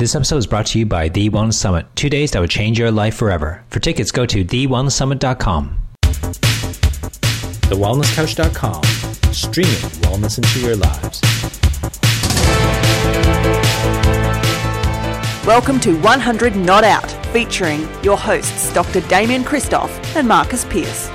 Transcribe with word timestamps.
This 0.00 0.14
episode 0.14 0.38
is 0.38 0.46
brought 0.46 0.64
to 0.68 0.78
you 0.78 0.86
by 0.86 1.10
The 1.10 1.28
Wellness 1.28 1.52
Summit, 1.52 1.84
two 1.94 2.08
days 2.08 2.30
that 2.30 2.40
would 2.40 2.48
change 2.48 2.78
your 2.78 2.90
life 2.90 3.14
forever. 3.14 3.62
For 3.68 3.80
tickets, 3.80 4.10
go 4.10 4.24
to 4.24 4.42
TheWellnessSummit.com. 4.42 5.78
TheWellnessCouch.com, 7.68 8.82
streaming 9.34 9.74
wellness 10.00 10.38
into 10.38 10.60
your 10.60 10.76
lives. 10.76 11.20
Welcome 15.46 15.78
to 15.80 16.00
100 16.00 16.56
Not 16.56 16.82
Out, 16.82 17.10
featuring 17.26 17.86
your 18.02 18.16
hosts 18.16 18.72
Dr. 18.72 19.02
Damian 19.02 19.44
Kristof 19.44 19.90
and 20.16 20.26
Marcus 20.26 20.64
Pearce. 20.64 21.10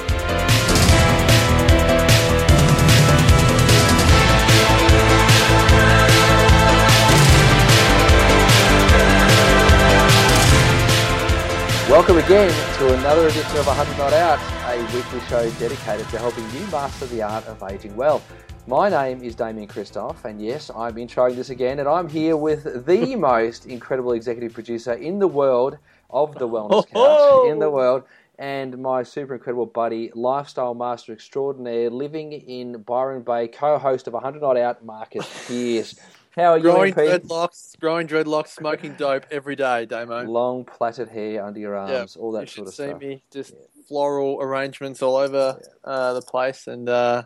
Welcome 11.95 12.17
again 12.17 12.52
to 12.80 12.94
another 12.94 13.26
edition 13.30 13.55
of 13.55 13.67
100 13.67 13.98
Not 13.98 14.12
Out, 14.12 14.38
a 14.66 14.84
weekly 14.94 15.22
show 15.30 15.49
dedicated 15.52 16.05
to 16.09 16.20
helping 16.20 16.44
you 16.52 16.67
master 16.67 17.05
the 17.05 17.22
art 17.22 17.45
of 17.48 17.63
aging 17.63 17.95
well. 17.95 18.22
My 18.67 18.90
name 18.90 19.23
is 19.23 19.34
Damian 19.34 19.70
Kristof, 19.70 20.26
and 20.26 20.41
yes, 20.41 20.70
I'm 20.76 20.95
introing 20.95 21.38
this 21.38 21.52
again, 21.52 21.80
and 21.80 21.88
I'm 21.88 22.09
here 22.09 22.36
with 22.36 22.86
the 22.86 23.16
most 23.31 23.67
incredible 23.67 24.12
executive 24.12 24.52
producer 24.52 24.91
in 24.91 25.20
the 25.20 25.27
world 25.30 25.77
of 26.09 26.36
the 26.36 26.45
Wellness 26.45 26.86
Couch, 26.91 27.50
in 27.50 27.59
the 27.59 27.70
world, 27.70 28.03
and 28.39 28.77
my 28.77 29.02
super 29.02 29.36
incredible 29.36 29.66
buddy, 29.66 30.12
lifestyle 30.16 30.73
master 30.73 31.14
extraordinaire, 31.14 31.89
living 31.89 32.34
in 32.34 32.81
Byron 32.81 33.22
Bay, 33.22 33.48
co-host 33.48 34.08
of 34.08 34.14
100 34.14 34.41
Not 34.41 34.58
Out, 34.58 34.84
Marcus 34.84 35.25
Pearce. 35.48 35.98
How 36.35 36.53
are 36.53 36.59
growing 36.59 36.89
you, 36.89 36.95
MP? 36.95 37.20
dreadlocks, 37.21 37.80
growing 37.80 38.07
dreadlocks, 38.07 38.49
smoking 38.49 38.94
dope 38.95 39.25
every 39.31 39.55
day, 39.55 39.85
Damo. 39.85 40.23
Long 40.23 40.66
plaited 40.66 41.08
hair 41.09 41.45
under 41.45 41.59
your 41.59 41.75
arms, 41.77 42.16
all 42.17 42.31
that 42.34 42.41
you 42.41 42.48
sort 42.48 42.49
should 42.53 42.67
of 42.67 42.73
see 42.73 42.88
stuff. 42.89 43.00
me 43.02 43.23
just 43.31 43.53
floral 43.88 44.41
arrangements 44.41 45.02
all 45.02 45.16
over 45.16 45.59
uh, 45.83 46.13
the 46.13 46.22
place, 46.22 46.67
and 46.67 46.89
uh, 46.89 47.23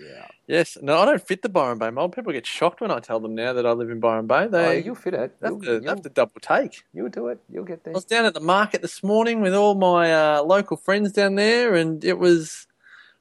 Yeah. 0.00 0.26
yes, 0.46 0.78
no, 0.80 0.98
I 0.98 1.04
don't 1.06 1.20
fit 1.26 1.42
the 1.42 1.48
Byron 1.48 1.78
Bay 1.78 1.90
mold. 1.90 2.14
People 2.14 2.32
get 2.32 2.46
shocked 2.46 2.80
when 2.80 2.90
I 2.92 3.00
tell 3.00 3.18
them 3.18 3.34
now 3.34 3.52
that 3.52 3.66
I 3.66 3.72
live 3.72 3.90
in 3.90 3.98
Byron 3.98 4.28
Bay. 4.28 4.44
Oh, 4.44 4.48
They 4.48 4.82
you'll 4.84 4.94
fit 4.94 5.14
it. 5.14 5.34
You'll, 5.42 5.82
have 5.88 6.02
to 6.02 6.08
double 6.08 6.40
take. 6.40 6.84
you'll 6.92 7.08
do 7.08 7.28
it. 7.28 7.40
You'll 7.50 7.64
get 7.64 7.82
there. 7.82 7.94
I 7.94 7.96
was 7.96 8.04
down 8.04 8.26
at 8.26 8.34
the 8.34 8.40
market 8.40 8.80
this 8.80 9.02
morning 9.02 9.40
with 9.40 9.54
all 9.54 9.74
my 9.74 10.12
uh, 10.14 10.42
local 10.42 10.76
friends 10.76 11.10
down 11.12 11.34
there, 11.34 11.74
and 11.74 12.04
it 12.04 12.18
was. 12.18 12.68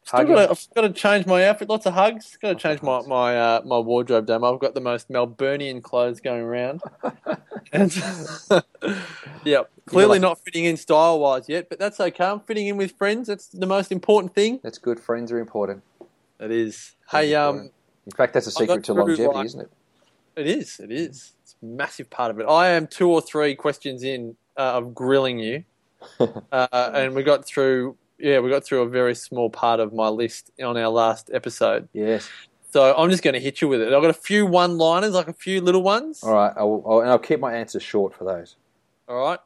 Still 0.04 0.38
I've 0.38 0.68
got 0.76 0.82
to 0.82 0.90
change 0.90 1.26
my 1.26 1.46
outfit. 1.48 1.70
Lots 1.70 1.86
of 1.86 1.94
hugs. 1.94 2.38
Got 2.42 2.50
to 2.50 2.56
change 2.56 2.82
my 2.82 3.02
my 3.04 3.38
uh, 3.38 3.62
my 3.64 3.78
wardrobe, 3.78 4.26
Damo. 4.26 4.54
I've 4.54 4.60
got 4.60 4.74
the 4.74 4.82
most 4.82 5.10
Melburnian 5.10 5.82
clothes 5.82 6.20
going 6.20 6.42
around. 6.42 6.82
And 7.74 7.96
yeah, 9.46 9.64
clearly 9.86 10.20
not 10.20 10.44
fitting 10.44 10.66
in 10.66 10.76
style 10.76 11.20
wise 11.20 11.48
yet, 11.48 11.70
but 11.70 11.80
that's 11.80 12.00
okay. 12.00 12.26
I'm 12.26 12.42
fitting 12.42 12.68
in 12.68 12.76
with 12.76 12.92
friends. 12.98 13.28
That's 13.28 13.48
the 13.48 13.66
most 13.66 13.92
important 13.92 14.36
thing. 14.36 14.60
That's 14.62 14.78
good. 14.78 15.00
Friends 15.00 15.32
are 15.32 15.40
important. 15.40 15.84
It 16.40 16.52
is. 16.52 16.96
Friends 17.10 17.30
Hey, 17.30 17.36
um. 17.36 17.70
In 18.06 18.12
fact, 18.12 18.34
that's 18.34 18.48
a 18.48 18.52
secret 18.52 18.84
to 18.86 18.94
longevity, 18.94 19.46
isn't 19.46 19.62
it? 19.62 19.72
it 20.36 20.48
is. 20.48 20.80
It 20.80 20.92
is. 20.92 21.34
It's 21.44 21.56
a 21.62 21.66
massive 21.66 22.10
part 22.10 22.32
of 22.32 22.40
it. 22.40 22.44
I 22.44 22.70
am 22.70 22.88
two 22.88 23.10
or 23.10 23.22
three 23.22 23.56
questions 23.56 24.04
in 24.04 24.36
uh, 24.58 24.74
of 24.74 24.94
grilling 24.94 25.40
you, 25.40 25.64
uh, 26.20 26.90
and 26.94 27.16
we 27.16 27.24
got 27.24 27.46
through. 27.46 27.96
Yeah, 28.22 28.40
we 28.40 28.50
got 28.50 28.64
through 28.64 28.82
a 28.84 28.90
very 28.90 29.16
small 29.16 29.50
part 29.50 29.80
of 29.80 29.94
my 29.94 30.10
list 30.10 30.52
on 30.64 30.78
our 30.78 30.90
last 30.90 31.30
episode. 31.34 31.90
Yes. 31.94 32.30
So 32.72 32.96
I'm 32.96 33.10
just 33.10 33.24
going 33.24 33.34
to 33.34 33.40
hit 33.40 33.62
you 33.62 33.68
with 33.68 33.82
it. 33.82 33.92
I've 33.94 34.02
got 34.02 34.12
a 34.12 34.14
few 34.14 34.46
one-liners, 34.46 35.14
like 35.14 35.28
a 35.28 35.34
few 35.34 35.60
little 35.60 35.82
ones. 35.84 36.24
All 36.24 36.34
right. 36.34 36.54
I'll, 36.56 36.84
I'll, 36.88 37.02
and 37.02 37.10
I'll 37.10 37.20
keep 37.20 37.40
my 37.40 37.54
answers 37.54 37.84
short 37.84 38.14
for 38.16 38.24
those. 38.24 38.56
All 39.10 39.18
right. 39.18 39.40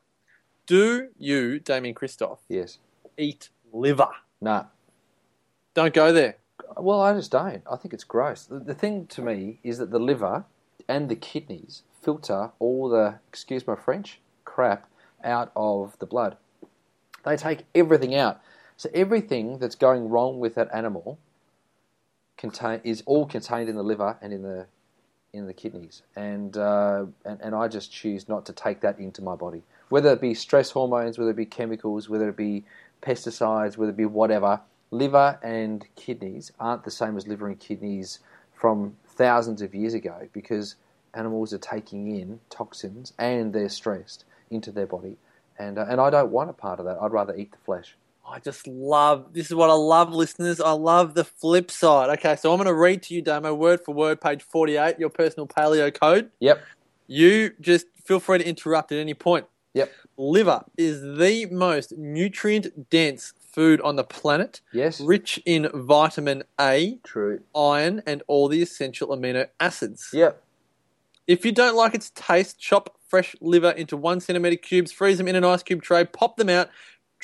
Do 0.67 1.09
you, 1.17 1.59
Damian 1.59 1.95
Kristof, 1.95 2.39
Yes. 2.49 2.79
eat 3.17 3.49
liver? 3.71 4.09
Nah. 4.41 4.65
Don't 5.73 5.93
go 5.93 6.11
there. 6.11 6.37
Well, 6.77 7.01
I 7.01 7.13
just 7.13 7.31
don't. 7.31 7.63
I 7.71 7.75
think 7.77 7.93
it's 7.93 8.03
gross. 8.03 8.43
The, 8.45 8.59
the 8.59 8.73
thing 8.75 9.07
to 9.07 9.21
me 9.21 9.59
is 9.63 9.77
that 9.77 9.91
the 9.91 9.99
liver 9.99 10.45
and 10.87 11.09
the 11.09 11.15
kidneys 11.15 11.83
filter 12.01 12.51
all 12.59 12.89
the, 12.89 13.19
excuse 13.29 13.65
my 13.65 13.75
French, 13.75 14.19
crap 14.43 14.87
out 15.23 15.51
of 15.55 15.97
the 15.99 16.05
blood. 16.05 16.37
They 17.23 17.37
take 17.37 17.65
everything 17.73 18.13
out. 18.13 18.39
So 18.77 18.89
everything 18.93 19.59
that's 19.59 19.75
going 19.75 20.09
wrong 20.09 20.39
with 20.39 20.55
that 20.55 20.69
animal 20.73 21.17
contain 22.37 22.81
is 22.83 23.03
all 23.05 23.25
contained 23.25 23.69
in 23.69 23.75
the 23.75 23.83
liver 23.83 24.17
and 24.21 24.33
in 24.33 24.41
the 24.43 24.67
in 25.33 25.47
the 25.47 25.53
kidneys. 25.53 26.01
And, 26.15 26.55
uh, 26.55 27.05
and 27.25 27.41
and 27.41 27.53
I 27.55 27.67
just 27.67 27.91
choose 27.91 28.29
not 28.29 28.45
to 28.45 28.53
take 28.53 28.81
that 28.81 28.99
into 28.99 29.21
my 29.21 29.35
body. 29.35 29.63
Whether 29.89 30.11
it 30.13 30.21
be 30.21 30.33
stress 30.33 30.71
hormones, 30.71 31.17
whether 31.17 31.31
it 31.31 31.35
be 31.35 31.45
chemicals, 31.45 32.09
whether 32.09 32.29
it 32.29 32.37
be 32.37 32.63
pesticides, 33.01 33.77
whether 33.77 33.91
it 33.91 33.97
be 33.97 34.05
whatever, 34.05 34.61
liver 34.91 35.37
and 35.43 35.85
kidneys 35.95 36.51
aren't 36.59 36.83
the 36.83 36.91
same 36.91 37.17
as 37.17 37.27
liver 37.27 37.47
and 37.47 37.59
kidneys 37.59 38.19
from 38.53 38.95
thousands 39.05 39.61
of 39.61 39.75
years 39.75 39.93
ago 39.93 40.27
because 40.33 40.75
animals 41.13 41.53
are 41.53 41.59
taking 41.59 42.19
in 42.19 42.39
toxins 42.49 43.13
and 43.17 43.53
they're 43.53 43.69
stressed 43.69 44.25
into 44.49 44.71
their 44.71 44.87
body. 44.87 45.17
And, 45.57 45.77
uh, 45.77 45.85
and 45.89 46.01
I 46.01 46.09
don't 46.09 46.31
want 46.31 46.49
a 46.49 46.53
part 46.53 46.79
of 46.79 46.85
that. 46.85 46.97
I'd 47.01 47.11
rather 47.11 47.35
eat 47.35 47.51
the 47.51 47.57
flesh. 47.59 47.95
I 48.27 48.39
just 48.39 48.67
love 48.67 49.33
this 49.33 49.47
is 49.47 49.55
what 49.55 49.69
I 49.69 49.73
love, 49.73 50.13
listeners. 50.13 50.59
I 50.59 50.71
love 50.71 51.13
the 51.13 51.23
flip 51.23 51.69
side. 51.69 52.09
Okay, 52.17 52.35
so 52.35 52.51
I'm 52.51 52.57
going 52.57 52.67
to 52.67 52.73
read 52.73 53.03
to 53.03 53.13
you, 53.13 53.21
Damo, 53.21 53.53
word 53.53 53.81
for 53.85 53.93
word, 53.93 54.19
page 54.19 54.41
48, 54.41 54.97
your 54.99 55.09
personal 55.09 55.47
paleo 55.47 55.93
code. 55.93 56.31
Yep. 56.39 56.63
You 57.07 57.51
just 57.61 57.85
feel 58.03 58.19
free 58.19 58.39
to 58.39 58.47
interrupt 58.47 58.91
at 58.91 58.97
any 58.97 59.13
point. 59.13 59.45
Yep. 59.75 59.91
Liver 60.17 60.63
is 60.77 61.01
the 61.01 61.45
most 61.51 61.95
nutrient 61.97 62.89
dense 62.89 63.33
food 63.51 63.79
on 63.81 63.95
the 63.95 64.03
planet, 64.03 64.61
Yes. 64.73 64.99
rich 64.99 65.39
in 65.45 65.69
vitamin 65.73 66.43
A, 66.59 66.97
True. 67.03 67.41
iron, 67.55 68.01
and 68.07 68.23
all 68.27 68.47
the 68.47 68.61
essential 68.61 69.09
amino 69.09 69.47
acids. 69.59 70.09
Yep. 70.13 70.41
If 71.27 71.45
you 71.45 71.51
don't 71.51 71.75
like 71.75 71.93
its 71.95 72.11
taste, 72.15 72.59
chop 72.59 72.95
fresh 73.07 73.35
liver 73.41 73.71
into 73.71 73.97
one 73.97 74.19
centimeter 74.19 74.55
cubes, 74.55 74.91
freeze 74.91 75.17
them 75.17 75.27
in 75.27 75.35
an 75.35 75.43
ice 75.43 75.63
cube 75.63 75.81
tray, 75.81 76.05
pop 76.05 76.37
them 76.37 76.49
out, 76.49 76.69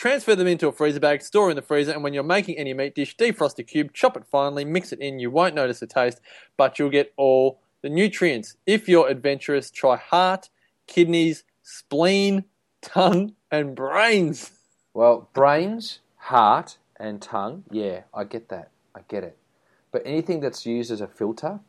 transfer 0.02 0.36
them 0.36 0.48
into 0.48 0.68
a 0.68 0.72
freezer 0.72 1.00
bag, 1.00 1.22
store 1.22 1.52
in 1.52 1.56
the 1.56 1.62
freezer, 1.62 1.92
and 1.92 2.04
when 2.04 2.12
you're 2.12 2.24
making 2.24 2.58
any 2.58 2.74
meat 2.74 2.96
dish, 2.96 3.16
defrost 3.16 3.60
a 3.60 3.64
cube, 3.64 3.94
chop 3.94 4.18
it 4.18 4.26
finely, 4.26 4.66
mix 4.66 4.92
it 4.92 5.00
in. 5.00 5.20
You 5.20 5.30
won't 5.30 5.54
notice 5.54 5.80
the 5.80 5.86
taste, 5.86 6.20
but 6.58 6.80
you'll 6.80 6.90
get 6.90 7.14
all 7.18 7.60
the 7.84 7.90
nutrients. 7.90 8.58
If 8.66 8.90
you're 8.90 9.08
adventurous, 9.08 9.70
try 9.70 9.98
heart, 9.98 10.50
kidneys, 10.88 11.44
spleen, 11.62 12.46
tongue, 12.82 13.36
and 13.52 13.76
brains. 13.76 14.50
Well, 14.96 15.30
brains, 15.36 16.00
heart, 16.16 16.80
and 17.00 17.22
tongue, 17.22 17.66
yeah, 17.70 18.02
I 18.12 18.24
get 18.24 18.50
that. 18.50 18.72
I 18.96 19.02
get 19.08 19.24
it. 19.24 19.38
But 19.92 20.02
anything 20.04 20.40
that's 20.40 20.66
used 20.66 20.90
as 20.90 21.02
a 21.02 21.08
filter 21.08 21.60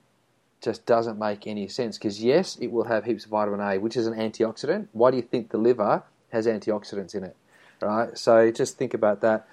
just 0.62 0.87
doesn't 0.87 1.19
make 1.19 1.47
any 1.47 1.69
sense 1.69 1.99
because, 1.99 2.22
yes, 2.22 2.56
it 2.62 2.69
will 2.69 2.84
have 2.84 3.04
heaps 3.04 3.26
of 3.26 3.31
vitamin 3.31 3.60
A, 3.60 3.76
which 3.76 3.99
is 3.99 4.06
an 4.06 4.14
antioxidant. 4.14 4.88
Why 4.93 5.10
do 5.10 5.19
you 5.19 5.22
think 5.22 5.50
the 5.50 5.59
liver 5.59 6.03
has 6.31 6.47
antioxidants 6.47 7.14
in 7.14 7.25
it? 7.25 7.37
Right? 7.82 8.16
So 8.16 8.50
just 8.50 8.78
think 8.78 8.94
about 8.94 9.20
that. 9.20 9.47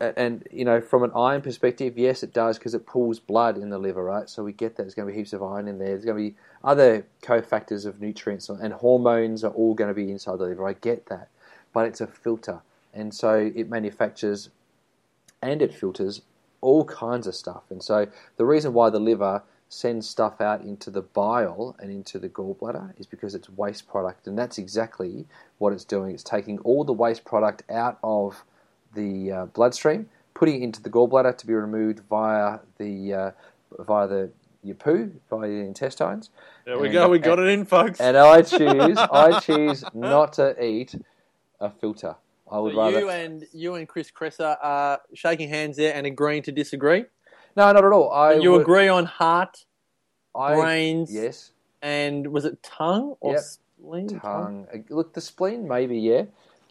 And, 0.00 0.46
you 0.50 0.64
know, 0.64 0.80
from 0.80 1.04
an 1.04 1.12
iron 1.14 1.42
perspective, 1.42 1.96
yes, 1.96 2.24
it 2.24 2.32
does 2.32 2.58
because 2.58 2.74
it 2.74 2.86
pulls 2.86 3.20
blood 3.20 3.56
in 3.56 3.70
the 3.70 3.78
liver, 3.78 4.02
right? 4.02 4.28
So 4.28 4.42
we 4.42 4.52
get 4.52 4.76
that. 4.76 4.82
There's 4.82 4.94
going 4.94 5.06
to 5.06 5.12
be 5.12 5.18
heaps 5.18 5.32
of 5.32 5.42
iron 5.42 5.68
in 5.68 5.78
there. 5.78 5.88
There's 5.88 6.04
going 6.04 6.16
to 6.16 6.30
be 6.30 6.36
other 6.64 7.06
cofactors 7.22 7.86
of 7.86 8.00
nutrients 8.00 8.48
and 8.48 8.72
hormones 8.72 9.44
are 9.44 9.52
all 9.52 9.74
going 9.74 9.88
to 9.88 9.94
be 9.94 10.10
inside 10.10 10.38
the 10.38 10.46
liver. 10.46 10.66
I 10.66 10.72
get 10.72 11.06
that. 11.06 11.28
But 11.72 11.86
it's 11.86 12.00
a 12.00 12.08
filter. 12.08 12.62
And 12.92 13.14
so 13.14 13.52
it 13.54 13.70
manufactures 13.70 14.48
and 15.40 15.62
it 15.62 15.72
filters 15.72 16.22
all 16.60 16.84
kinds 16.84 17.26
of 17.26 17.34
stuff. 17.36 17.62
And 17.70 17.82
so 17.82 18.08
the 18.38 18.44
reason 18.44 18.72
why 18.72 18.90
the 18.90 18.98
liver 18.98 19.42
sends 19.68 20.08
stuff 20.08 20.40
out 20.40 20.60
into 20.62 20.90
the 20.90 21.02
bile 21.02 21.76
and 21.80 21.90
into 21.90 22.18
the 22.18 22.28
gallbladder 22.28 22.98
is 22.98 23.06
because 23.06 23.34
it's 23.34 23.48
waste 23.50 23.88
product. 23.88 24.26
And 24.26 24.38
that's 24.38 24.58
exactly 24.58 25.26
what 25.58 25.72
it's 25.72 25.84
doing. 25.84 26.14
It's 26.14 26.22
taking 26.22 26.58
all 26.60 26.84
the 26.84 26.92
waste 26.92 27.24
product 27.24 27.62
out 27.70 27.98
of 28.04 28.44
the 28.94 29.32
uh, 29.32 29.46
bloodstream, 29.46 30.08
putting 30.34 30.62
it 30.62 30.64
into 30.64 30.82
the 30.82 30.90
gallbladder 30.90 31.36
to 31.38 31.46
be 31.46 31.54
removed 31.54 32.00
via 32.08 32.60
the 32.78 33.12
uh, 33.14 33.30
via 33.80 34.06
the 34.06 34.30
your 34.62 34.76
poo, 34.76 35.12
via 35.30 35.48
the 35.48 35.54
intestines. 35.56 36.30
There 36.64 36.78
we 36.78 36.86
And- 36.88 36.92
go. 36.94 37.08
We 37.08 37.18
got 37.18 37.38
it 37.38 37.46
in, 37.48 37.64
folks. 37.64 38.00
And 38.00 38.16
I 38.16 38.42
choose 38.42 38.96
I 38.98 39.40
choose 39.40 39.84
not 39.94 40.34
to 40.34 40.62
eat 40.64 40.94
a 41.60 41.70
filter. 41.70 42.14
I 42.50 42.60
would 42.60 42.74
So 42.74 42.78
rather 42.78 43.00
you 43.00 43.10
and 43.10 43.44
you 43.52 43.74
and 43.74 43.88
Chris 43.88 44.10
Kresser 44.12 44.56
are 44.62 45.00
shaking 45.14 45.48
hands 45.48 45.76
there 45.76 45.92
and 45.94 46.06
agreeing 46.06 46.42
to 46.44 46.52
disagree. 46.52 47.06
No, 47.56 47.72
not 47.72 47.84
at 47.84 47.92
all. 47.92 48.10
I 48.12 48.34
you 48.34 48.52
would- 48.52 48.62
agree 48.62 48.88
on 48.88 49.06
heart, 49.06 49.64
I, 50.34 50.54
brains, 50.54 51.12
Yes, 51.12 51.52
and 51.82 52.28
was 52.28 52.44
it 52.44 52.62
tongue 52.62 53.16
or 53.20 53.34
Yep. 53.34 53.42
spleen? 53.42 54.08
tongue. 54.20 54.66
Uh, 54.72 54.78
Look, 54.94 55.14
the 55.14 55.20
spleen, 55.20 55.66
maybe, 55.66 55.98
yeah. 55.98 56.24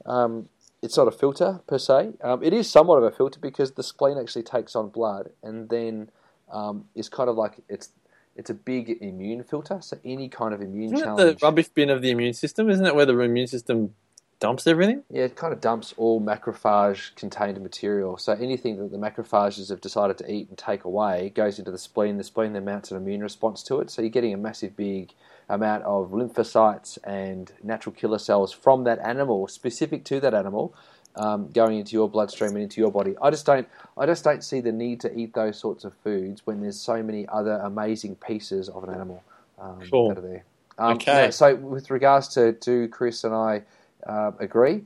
Um, 0.05 0.49
it's 0.81 0.97
not 0.97 1.07
a 1.07 1.11
filter 1.11 1.61
per 1.65 1.79
se. 1.79 2.13
Um, 2.21 2.43
it 2.43 2.53
is 2.53 2.69
somewhat 2.69 2.97
of 2.97 3.03
a 3.03 3.11
filter 3.11 3.39
because 3.39 3.71
the 3.71 3.81
spleen 3.83 4.17
actually 4.19 4.43
takes 4.43 4.75
on 4.75 4.89
blood 4.89 5.31
and 5.41 5.69
then 5.69 6.09
um, 6.51 6.87
is 6.93 7.09
kind 7.09 7.29
of 7.29 7.35
like 7.35 7.53
it's 7.69 7.89
It's 8.37 8.49
a 8.49 8.53
big 8.53 8.97
immune 9.01 9.43
filter, 9.45 9.79
so 9.81 9.97
any 10.03 10.27
kind 10.27 10.53
of 10.53 10.61
immune 10.61 10.93
Isn't 10.93 10.99
it 10.99 11.03
challenge. 11.05 11.39
the 11.39 11.45
rubbish 11.45 11.69
bin 11.69 11.89
of 11.89 12.01
the 12.01 12.11
immune 12.11 12.33
system? 12.33 12.69
Isn't 12.69 12.83
that 12.83 12.93
where 12.93 13.05
the 13.05 13.17
immune 13.17 13.47
system 13.47 13.95
dumps 14.39 14.67
everything? 14.67 15.03
Yeah, 15.09 15.23
it 15.23 15.35
kind 15.35 15.53
of 15.53 15.61
dumps 15.61 15.93
all 15.97 16.21
macrophage 16.21 17.15
contained 17.15 17.61
material. 17.61 18.17
So 18.17 18.33
anything 18.33 18.77
that 18.77 18.91
the 18.91 18.97
macrophages 18.97 19.69
have 19.69 19.81
decided 19.81 20.17
to 20.19 20.31
eat 20.31 20.49
and 20.49 20.57
take 20.57 20.83
away 20.83 21.31
goes 21.35 21.59
into 21.59 21.71
the 21.71 21.77
spleen. 21.77 22.17
The 22.17 22.23
spleen 22.23 22.53
then 22.53 22.65
mounts 22.65 22.91
an 22.91 22.97
immune 22.97 23.21
response 23.21 23.63
to 23.63 23.79
it. 23.79 23.89
So 23.89 24.01
you're 24.01 24.09
getting 24.09 24.33
a 24.33 24.37
massive 24.37 24.75
big 24.75 25.13
amount 25.49 25.83
of 25.83 26.11
lymphocytes 26.11 26.97
and 27.03 27.51
natural 27.63 27.93
killer 27.93 28.19
cells 28.19 28.51
from 28.51 28.83
that 28.85 28.99
animal, 28.99 29.47
specific 29.47 30.03
to 30.05 30.19
that 30.19 30.33
animal, 30.33 30.73
um, 31.15 31.49
going 31.51 31.79
into 31.79 31.93
your 31.93 32.09
bloodstream 32.09 32.51
and 32.51 32.63
into 32.63 32.81
your 32.81 32.91
body. 32.91 33.15
I 33.21 33.29
just 33.29 33.45
don't, 33.45 33.67
I 33.97 34.05
just 34.05 34.23
don't 34.23 34.43
see 34.43 34.59
the 34.59 34.71
need 34.71 34.99
to 35.01 35.15
eat 35.17 35.33
those 35.33 35.57
sorts 35.57 35.85
of 35.85 35.93
foods 36.03 36.45
when 36.45 36.61
there's 36.61 36.79
so 36.79 37.01
many 37.03 37.27
other 37.27 37.53
amazing 37.63 38.15
pieces 38.15 38.69
of 38.69 38.83
an 38.83 38.93
animal 38.93 39.23
um, 39.59 39.79
Cool. 39.89 40.09
that 40.09 40.17
are 40.17 40.21
there. 40.21 40.43
Um, 40.77 40.95
Okay. 40.97 41.25
yeah, 41.25 41.29
so 41.29 41.55
with 41.55 41.89
regards 41.89 42.27
to 42.29 42.51
do 42.53 42.87
Chris 42.89 43.23
and 43.23 43.33
I 43.33 43.63
uh, 44.05 44.31
agree? 44.39 44.83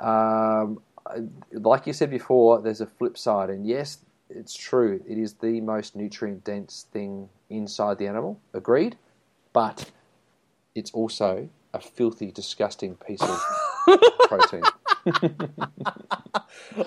Um, 0.00 0.80
like 1.52 1.86
you 1.86 1.92
said 1.92 2.10
before, 2.10 2.60
there's 2.60 2.80
a 2.80 2.86
flip 2.86 3.18
side, 3.18 3.50
and 3.50 3.66
yes, 3.66 3.98
it's 4.28 4.54
true. 4.54 5.02
It 5.08 5.18
is 5.18 5.34
the 5.34 5.60
most 5.60 5.96
nutrient 5.96 6.44
dense 6.44 6.86
thing 6.92 7.28
inside 7.48 7.98
the 7.98 8.06
animal. 8.06 8.40
Agreed, 8.54 8.96
but 9.52 9.90
it's 10.74 10.90
also 10.92 11.48
a 11.74 11.80
filthy, 11.80 12.30
disgusting 12.30 12.96
piece 12.96 13.22
of 13.22 13.40
protein. 14.28 14.62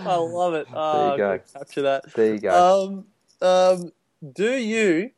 I 0.06 0.16
love 0.16 0.54
it. 0.54 0.68
Oh, 0.74 1.12
you 1.12 1.18
go. 1.18 1.39
Capture 1.51 1.81
that. 1.83 2.13
There 2.13 2.33
you 2.33 2.39
go. 2.39 3.06
Um, 3.42 3.48
um, 3.48 3.92
do 4.33 4.54
you 4.54 5.12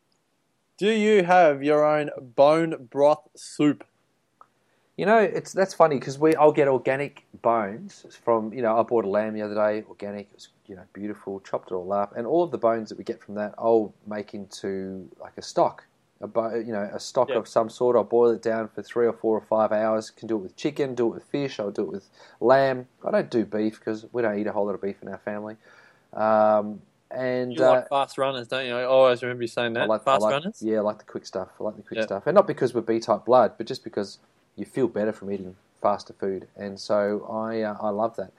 do 0.77 0.89
you 0.89 1.24
have 1.24 1.63
your 1.63 1.86
own 1.86 2.09
bone 2.19 2.88
broth 2.89 3.27
soup? 3.36 3.86
You 4.97 5.06
know, 5.06 5.18
it's 5.18 5.51
that's 5.51 5.74
funny 5.74 6.00
because 6.00 6.18
we 6.18 6.36
I'll 6.36 6.53
get 6.53 6.69
organic 6.69 7.25
bones 7.42 8.06
from 8.24 8.53
you 8.53 8.62
know 8.62 8.80
I 8.80 8.83
bought 8.83 9.03
a 9.03 9.09
lamb 9.09 9.33
the 9.33 9.42
other 9.42 9.56
day, 9.56 9.83
organic. 9.89 10.27
It 10.27 10.36
was 10.36 10.47
you 10.68 10.75
know 10.75 10.83
beautiful, 10.94 11.42
chopped 11.42 11.71
it 11.71 11.75
all 11.75 11.92
up, 11.92 12.15
and 12.15 12.25
all 12.25 12.44
of 12.44 12.51
the 12.51 12.57
bones 12.57 12.89
that 12.89 12.97
we 12.97 13.03
get 13.03 13.21
from 13.21 13.36
that, 13.36 13.53
I'll 13.57 13.94
make 14.07 14.33
into 14.33 15.09
like 15.19 15.33
a 15.38 15.42
stock, 15.42 15.83
a 16.21 16.27
bo- 16.27 16.56
you 16.56 16.71
know 16.71 16.89
a 16.94 17.00
stock 17.00 17.27
Yeah. 17.30 17.36
of 17.39 17.47
some 17.50 17.69
sort. 17.69 17.97
I'll 17.97 18.06
boil 18.06 18.31
it 18.31 18.42
down 18.42 18.69
for 18.69 18.81
three 18.81 19.06
or 19.06 19.12
four 19.12 19.36
or 19.38 19.42
five 19.42 19.74
hours. 19.74 20.12
Can 20.12 20.30
do 20.30 20.38
it 20.38 20.42
with 20.42 20.56
chicken, 20.56 20.95
do 20.95 21.07
it 21.07 21.15
with 21.15 21.24
fish. 21.25 21.59
I'll 21.59 21.71
do 21.71 21.81
it 21.81 21.91
with 21.91 22.07
lamb. 22.39 22.88
I 23.03 23.12
don't 23.12 23.30
do 23.30 23.44
beef 23.44 23.80
because 23.80 24.06
we 24.13 24.21
don't 24.21 24.39
eat 24.39 24.48
a 24.48 24.53
whole 24.53 24.65
lot 24.65 24.75
of 24.75 24.81
beef 24.81 24.95
in 25.01 25.09
our 25.09 25.18
family. 25.18 25.57
Um, 26.13 26.81
and 27.12 27.53
You 27.53 27.65
uh, 27.65 27.71
like 27.71 27.89
fast 27.89 28.18
runners, 28.18 28.48
don't 28.48 28.65
you? 28.65 28.74
I 28.74 28.86
always 28.86 29.21
remember 29.21 29.44
you 29.44 29.48
saying 29.50 29.74
that. 29.74 29.83
I 29.83 29.86
like 29.88 30.06
fast 30.06 30.21
I 30.21 30.25
like, 30.25 30.31
runners. 30.31 30.62
Yeah, 30.62 30.77
I 30.77 30.81
like 30.81 31.00
the 31.00 31.06
quick 31.06 31.25
stuff. 31.25 31.50
I 31.59 31.63
like 31.63 31.75
the 31.75 31.81
quick 31.81 31.98
Yeah. 32.00 32.06
stuff, 32.06 32.24
and 32.27 32.33
not 32.33 32.48
because 32.48 32.74
we're 32.74 32.80
B 32.81 33.01
type 33.01 33.25
blood, 33.25 33.56
but 33.57 33.68
just 33.68 33.83
because 33.83 34.19
you 34.55 34.65
feel 34.65 34.87
better 34.87 35.11
from 35.13 35.31
eating 35.31 35.55
faster 35.81 36.13
food, 36.13 36.47
and 36.55 36.79
so 36.79 37.25
I 37.31 37.61
uh, 37.61 37.77
I 37.81 37.89
love 37.89 38.15
that. 38.17 38.31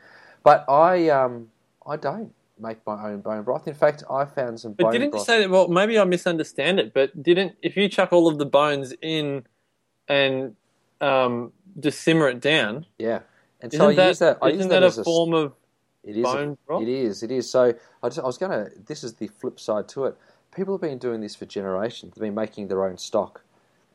But 0.42 0.64
I 0.68 1.08
um 1.08 1.48
I 1.86 1.96
don't 1.96 2.32
make 2.58 2.78
my 2.86 3.10
own 3.10 3.20
bone 3.20 3.42
broth. 3.42 3.68
In 3.68 3.74
fact, 3.74 4.02
I 4.10 4.24
found 4.24 4.60
some 4.60 4.72
But 4.72 4.92
didn't 4.92 5.14
you 5.14 5.20
say 5.20 5.40
that? 5.42 5.50
Well, 5.50 5.68
maybe 5.68 5.98
I 5.98 6.04
misunderstand 6.04 6.80
it. 6.80 6.94
But 6.94 7.22
didn't 7.22 7.56
if 7.62 7.76
you 7.76 7.88
chuck 7.88 8.12
all 8.12 8.28
of 8.28 8.38
the 8.38 8.46
bones 8.46 8.94
in 9.02 9.44
and 10.08 10.56
um, 11.00 11.52
just 11.78 12.00
simmer 12.00 12.28
it 12.28 12.40
down? 12.40 12.86
yeah, 12.98 13.20
and 13.60 13.72
Isn't 13.72 13.84
so 13.84 13.88
I 13.90 13.94
that, 13.94 14.08
use 14.08 14.18
that. 14.20 14.38
I 14.42 14.46
isn't 14.48 14.58
use 14.58 14.68
that 14.68 14.80
that 14.80 14.98
a 14.98 15.00
a 15.00 15.04
form 15.04 15.34
of 15.34 15.52
It 16.04 16.16
is. 16.16 16.22
bone 16.24 16.52
a, 16.52 16.66
broth? 16.66 16.82
It 16.82 16.88
is. 16.88 17.22
It 17.22 17.30
is. 17.30 17.50
So 17.50 17.74
I, 18.02 18.08
just, 18.08 18.20
I 18.20 18.24
was 18.24 18.38
going 18.38 18.52
to. 18.52 18.70
This 18.86 19.04
is 19.04 19.14
the 19.14 19.28
flip 19.28 19.60
side 19.60 19.88
to 19.90 20.06
it. 20.06 20.16
People 20.54 20.74
have 20.74 20.80
been 20.80 20.98
doing 20.98 21.20
this 21.20 21.36
for 21.36 21.44
generations. 21.44 22.14
They've 22.14 22.22
been 22.22 22.34
making 22.34 22.68
their 22.68 22.84
own 22.86 22.96
stock, 22.96 23.42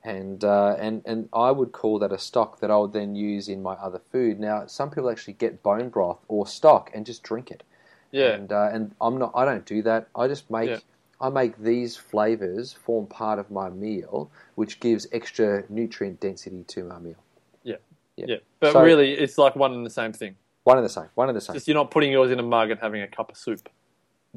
and 0.03 0.44
uh, 0.44 0.75
and 0.80 1.01
and 1.06 1.30
I 1.33 1.51
would 1.51 1.71
call 1.71 2.00
that 2.00 2.12
a 2.12 2.18
stock 2.18 2.59
that 2.59 2.71
I 2.71 2.77
would 2.77 2.94
then 2.94 3.15
use 3.15 3.48
in 3.50 3.62
my 3.62 3.74
other 3.74 4.01
food. 4.12 4.39
Now, 4.39 4.65
some 4.68 4.89
people 4.89 5.09
actually 5.09 5.33
get 5.33 5.62
bone 5.63 5.89
broth 5.89 6.19
or 6.27 6.48
stock 6.48 6.89
and 6.94 7.06
just 7.06 7.24
drink 7.24 7.51
it. 7.51 7.63
yeah? 8.12 8.30
And 8.33 8.51
uh, 8.51 8.69
and 8.71 8.95
I'm 9.00 9.18
not. 9.18 9.31
I 9.36 9.45
don't 9.45 9.65
do 9.65 9.81
that. 9.83 10.07
I 10.15 10.27
just 10.27 10.50
make. 10.50 10.69
Yeah. 10.69 10.80
I 11.19 11.30
make 11.30 11.56
these 11.59 11.95
flavors 11.95 12.74
form 12.74 13.06
part 13.06 13.38
of 13.38 13.51
my 13.51 13.69
meal, 13.69 14.31
which 14.56 14.80
gives 14.80 15.06
extra 15.12 15.63
nutrient 15.69 16.19
density 16.19 16.63
to 16.69 16.83
my 16.83 16.97
meal. 16.97 17.24
Yeah. 17.63 17.75
Yeah. 18.18 18.25
Yeah, 18.27 18.36
but 18.59 18.74
So- 18.74 18.81
really, 18.83 19.12
it's 19.13 19.38
like 19.38 19.56
one 19.56 19.71
and 19.71 19.86
the 19.86 19.92
same 19.92 20.13
thing. 20.13 20.36
One 20.63 20.77
and 20.77 20.86
the 20.86 20.89
same. 20.89 21.09
One 21.13 21.30
and 21.30 21.36
the 21.36 21.42
same. 21.42 21.54
Just 21.54 21.68
you're 21.68 21.75
not 21.75 21.92
putting 21.92 22.12
yours 22.12 22.31
in 22.31 22.39
a 22.39 22.44
mug 22.44 22.71
and 22.71 22.80
having 22.80 23.01
a 23.04 23.07
cup 23.07 23.31
of 23.31 23.38
soup. 23.38 23.69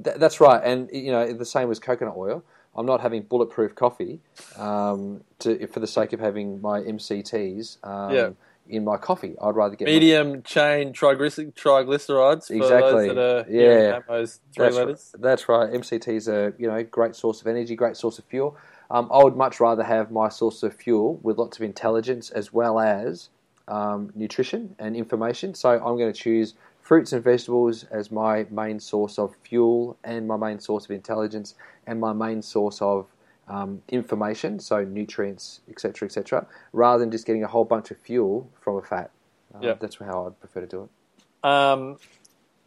Th- 0.03 0.17
that's 0.17 0.41
right, 0.41 0.61
and 0.63 0.91
you 0.93 1.11
know 1.11 1.33
the 1.33 1.45
same 1.47 1.71
as 1.71 1.79
coconut 1.79 2.15
oil. 2.19 2.43
I'm 2.77 2.87
not 2.87 3.01
having 3.01 3.23
bulletproof 3.23 3.75
coffee 3.75 4.21
um, 4.57 5.23
to, 5.41 5.67
for 5.69 5.81
the 5.81 5.87
sake 5.87 6.13
of 6.13 6.21
having 6.21 6.61
my 6.61 6.81
MCTs 6.81 7.79
um, 7.85 8.13
Yeah. 8.15 8.31
in 8.69 8.85
my 8.85 8.97
coffee. 8.97 9.37
I'd 9.41 9.55
rather 9.55 9.77
get 9.77 9.87
my- 9.87 9.93
Medium 9.95 10.43
chain 10.43 10.93
triglycer- 10.93 11.53
triglycerides 11.55 12.49
for 12.49 12.55
Exactly. 12.55 13.09
that 13.15 13.47
Yeah. 13.49 14.01
those 14.09 14.41
three 14.55 14.65
that's 14.67 14.77
letters. 14.77 15.11
Right. 15.15 15.23
That's 15.23 15.49
right. 15.49 15.73
MCTs 15.73 16.29
are 16.29 16.55
you 16.59 16.67
know 16.69 16.83
great 16.83 17.15
source 17.15 17.41
of 17.41 17.47
energy, 17.47 17.77
great 17.77 17.97
source 17.97 18.19
of 18.19 18.25
fuel. 18.25 18.57
Um, 18.91 19.09
I 19.13 19.23
would 19.25 19.37
much 19.37 19.61
rather 19.61 19.83
have 19.83 20.11
my 20.11 20.29
source 20.29 20.63
of 20.63 20.75
fuel 20.75 21.19
with 21.23 21.39
lots 21.39 21.57
of 21.59 21.63
intelligence 21.63 22.31
as 22.31 22.53
well 22.53 22.79
as 22.79 23.31
um, 23.67 24.13
nutrition 24.15 24.77
and 24.79 24.95
information. 24.95 25.55
So 25.55 25.71
I'm 25.71 25.97
going 25.97 26.13
to 26.13 26.19
choose 26.19 26.55
fruits 26.85 27.15
and 27.15 27.25
vegetables 27.25 27.85
as 27.85 28.13
my 28.13 28.47
main 28.51 28.79
source 28.79 29.19
of 29.19 29.35
fuel 29.43 29.97
and 30.05 30.29
my 30.29 30.37
main 30.37 30.61
source 30.61 30.85
of 30.85 30.91
intelligence 30.91 31.55
and 31.87 31.99
my 31.99 32.13
main 32.13 32.43
source 32.43 32.81
of 32.83 33.07
um, 33.49 33.83
information, 33.89 34.61
so 34.61 34.85
nutrients, 34.85 35.61
etc., 35.69 36.07
etc., 36.07 36.47
rather 36.73 37.01
than 37.01 37.11
just 37.11 37.27
getting 37.27 37.43
a 37.43 37.49
whole 37.49 37.65
bunch 37.65 37.91
of 37.91 37.97
fuel 37.99 38.51
from 38.61 38.77
a 38.77 38.83
fat. 38.83 39.11
Yeah. 39.61 39.75
That's 39.81 39.97
how 39.97 40.27
I'd 40.27 40.39
prefer 40.41 40.61
to 40.61 40.67
do 40.67 40.83
it. 40.83 41.49
Um, 41.49 41.97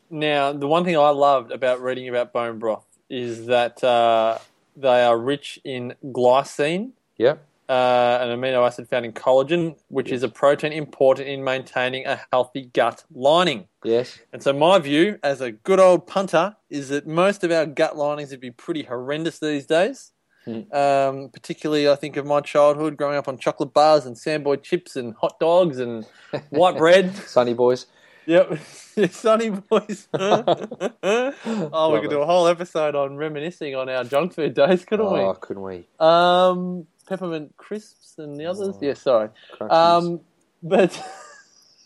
now, 0.10 0.52
the 0.52 0.68
one 0.68 0.84
thing 0.84 0.98
I 0.98 1.10
loved 1.10 1.52
about 1.52 1.82
reading 1.82 2.10
about 2.10 2.34
bone 2.34 2.60
broth 2.60 2.86
is 3.10 3.48
that 3.48 3.84
uh, 3.84 4.40
they 4.76 5.04
are 5.04 5.18
rich 5.18 5.60
in 5.64 5.94
glycine, 6.04 6.92
Yep. 7.18 7.47
Uh, 7.70 8.20
an 8.22 8.30
amino 8.30 8.66
acid 8.66 8.88
found 8.88 9.06
in 9.06 9.12
collagen, 9.12 9.76
which 9.90 10.10
is 10.10 10.24
a 10.24 10.30
protein 10.30 10.72
important 10.72 11.28
in 11.28 11.44
maintaining 11.44 12.06
a 12.06 12.20
healthy 12.32 12.70
gut 12.74 13.04
lining. 13.14 13.68
Yes. 13.84 14.20
And 14.32 14.42
so, 14.42 14.54
my 14.54 14.80
view 14.80 15.20
as 15.22 15.42
a 15.42 15.52
good 15.52 15.80
old 15.80 16.08
punter 16.08 16.56
is 16.70 16.90
that 16.90 17.06
most 17.06 17.44
of 17.44 17.52
our 17.52 17.66
gut 17.66 17.98
linings 17.98 18.32
would 18.32 18.40
be 18.40 18.52
pretty 18.52 18.84
horrendous 18.84 19.40
these 19.40 19.66
days. 19.66 20.14
Hmm. 20.46 20.74
Um, 20.74 21.30
particularly, 21.30 21.90
I 21.90 21.96
think 21.96 22.16
of 22.16 22.26
my 22.26 22.40
childhood 22.40 22.96
growing 22.96 23.18
up 23.18 23.28
on 23.28 23.38
chocolate 23.38 23.74
bars 23.74 24.06
and 24.06 24.16
Samboy 24.16 24.64
chips 24.64 24.96
and 24.96 25.14
hot 25.16 25.38
dogs 25.40 25.78
and 25.80 26.06
white 26.52 26.78
bread. 26.78 27.16
Sunny 27.18 27.54
boys. 27.54 27.88
Yep, 28.28 28.60
Sunny 29.12 29.50
Boys. 29.50 30.10
oh, 30.14 31.92
we 31.94 32.00
could 32.02 32.08
it. 32.08 32.10
do 32.10 32.22
a 32.22 32.26
whole 32.26 32.48
episode 32.48 32.94
on 32.94 33.16
reminiscing 33.16 33.74
on 33.74 33.88
our 33.88 34.04
junk 34.04 34.34
food 34.34 34.54
days, 34.54 34.84
couldn't 34.84 35.12
we? 35.12 35.20
Oh, 35.20 35.34
couldn't 35.34 35.64
we? 35.64 35.88
we? 36.00 36.06
Um, 36.06 36.88
peppermint 37.08 37.56
crisps 37.58 38.16
and 38.18 38.38
the 38.40 38.46
others. 38.46 38.76
Oh, 38.76 38.80
yeah, 38.82 38.94
sorry. 38.94 39.30
Um, 39.62 40.20
but 40.64 41.00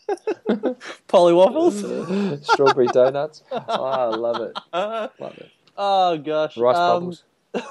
polly 1.08 1.32
waffles. 1.32 1.80
Strawberry 2.46 2.86
donuts. 2.88 3.42
Oh, 3.50 3.84
I 3.84 4.06
love 4.06 4.40
it. 4.42 4.56
Love 4.72 5.38
it. 5.38 5.50
oh 5.76 6.18
gosh, 6.18 6.56
Rice 6.56 6.76
Um, 6.76 7.00
bubbles. 7.00 7.24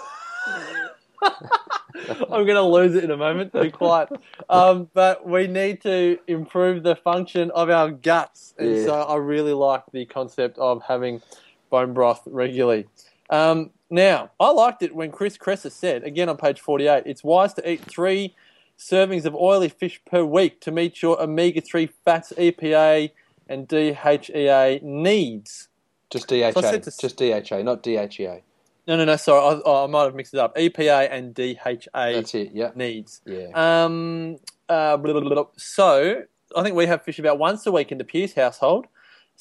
I'm 1.24 2.46
going 2.46 2.56
to 2.56 2.64
lose 2.64 2.96
it 2.96 3.04
in 3.04 3.12
a 3.12 3.18
moment. 3.18 3.54
Be 3.54 3.70
quiet. 3.70 4.10
Um, 4.50 4.90
but 4.94 5.28
we 5.28 5.46
need 5.48 5.82
to 5.82 6.18
improve 6.28 6.84
the 6.84 6.96
function 6.96 7.52
of 7.52 7.70
our 7.70 7.92
guts, 7.92 8.56
and 8.58 8.76
Yeah. 8.76 8.86
so 8.86 8.94
I 8.94 9.18
really 9.18 9.54
like 9.54 9.84
the 9.92 10.06
concept 10.06 10.58
of 10.58 10.82
having 10.84 11.22
bone 11.70 11.94
broth 11.94 12.22
regularly. 12.26 12.88
Um, 13.30 13.70
now, 13.92 14.32
I 14.40 14.52
liked 14.52 14.82
it 14.82 14.96
when 14.96 15.12
Chris 15.12 15.38
Kresser 15.38 15.72
said, 15.72 16.04
again 16.04 16.30
on 16.30 16.38
page 16.38 16.60
48, 16.60 17.04
it's 17.06 17.24
wise 17.24 17.54
to 17.56 17.70
eat 17.72 17.82
three 17.82 18.36
servings 18.78 19.26
of 19.26 19.36
oily 19.36 19.70
fish 19.70 20.02
per 20.10 20.24
week 20.24 20.62
to 20.62 20.72
meet 20.72 21.02
your 21.02 21.22
omega 21.22 21.62
3 21.62 21.88
fats, 22.04 22.34
EPA, 22.38 23.12
and 23.48 23.68
DHEA 23.68 24.82
needs. 24.82 25.68
Just 26.10 26.28
DHA. 26.28 26.52
So 26.54 26.80
to- 26.80 26.98
Just 27.00 27.18
DHA, 27.18 27.62
not 27.64 27.84
DHEA. 27.84 28.42
No, 28.88 28.98
no, 28.98 29.06
no, 29.06 29.16
sorry, 29.16 29.62
I, 29.66 29.84
I 29.84 29.88
might 29.88 30.06
have 30.06 30.16
mixed 30.16 30.34
it 30.34 30.40
up. 30.40 30.56
EPA 30.56 31.10
and 31.12 31.36
DHA 31.36 32.14
That's 32.14 32.34
it. 32.34 32.52
Yeah. 32.54 32.72
needs. 32.76 33.22
Yeah. 33.26 33.50
Um, 33.54 34.38
uh, 34.68 34.98
blah, 34.98 35.12
blah, 35.14 35.22
blah, 35.22 35.34
blah. 35.34 35.46
So, 35.58 36.24
I 36.56 36.64
think 36.64 36.76
we 36.76 36.88
have 36.88 37.04
fish 37.04 37.20
about 37.20 37.38
once 37.38 37.66
a 37.68 37.72
week 37.72 37.92
in 37.92 37.98
the 37.98 38.04
Pearce 38.04 38.34
household. 38.34 38.88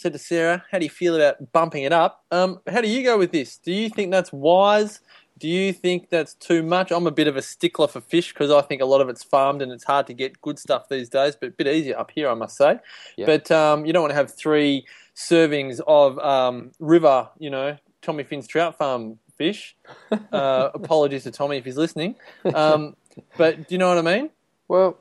Said 0.00 0.14
to 0.14 0.18
Sarah, 0.18 0.64
how 0.70 0.78
do 0.78 0.84
you 0.84 0.90
feel 0.90 1.14
about 1.14 1.52
bumping 1.52 1.82
it 1.82 1.92
up? 1.92 2.24
Um, 2.30 2.60
how 2.66 2.80
do 2.80 2.88
you 2.88 3.04
go 3.04 3.18
with 3.18 3.32
this? 3.32 3.58
Do 3.58 3.70
you 3.70 3.90
think 3.90 4.10
that's 4.10 4.32
wise? 4.32 5.00
Do 5.38 5.46
you 5.46 5.74
think 5.74 6.08
that's 6.08 6.32
too 6.32 6.62
much? 6.62 6.90
I'm 6.90 7.06
a 7.06 7.10
bit 7.10 7.28
of 7.28 7.36
a 7.36 7.42
stickler 7.42 7.86
for 7.86 8.00
fish 8.00 8.32
because 8.32 8.50
I 8.50 8.62
think 8.62 8.80
a 8.80 8.86
lot 8.86 9.02
of 9.02 9.10
it's 9.10 9.22
farmed 9.22 9.60
and 9.60 9.70
it's 9.70 9.84
hard 9.84 10.06
to 10.06 10.14
get 10.14 10.40
good 10.40 10.58
stuff 10.58 10.88
these 10.88 11.10
days, 11.10 11.36
but 11.36 11.50
a 11.50 11.52
bit 11.52 11.66
easier 11.66 11.98
up 11.98 12.10
here, 12.12 12.30
I 12.30 12.34
must 12.34 12.56
say. 12.56 12.78
Yeah. 13.18 13.26
But 13.26 13.50
um, 13.50 13.84
you 13.84 13.92
don't 13.92 14.00
want 14.00 14.12
to 14.12 14.16
have 14.16 14.34
three 14.34 14.86
servings 15.14 15.80
of 15.86 16.18
um, 16.20 16.70
river, 16.78 17.28
you 17.38 17.50
know, 17.50 17.76
Tommy 18.00 18.24
Finn's 18.24 18.46
trout 18.46 18.78
farm 18.78 19.18
fish. 19.36 19.76
Uh, 20.32 20.70
apologies 20.74 21.24
to 21.24 21.30
Tommy 21.30 21.58
if 21.58 21.64
he's 21.64 21.76
listening. 21.76 22.14
Um, 22.54 22.96
but 23.36 23.68
do 23.68 23.74
you 23.74 23.78
know 23.78 23.88
what 23.88 23.98
I 23.98 24.02
mean? 24.02 24.30
Well, 24.66 24.96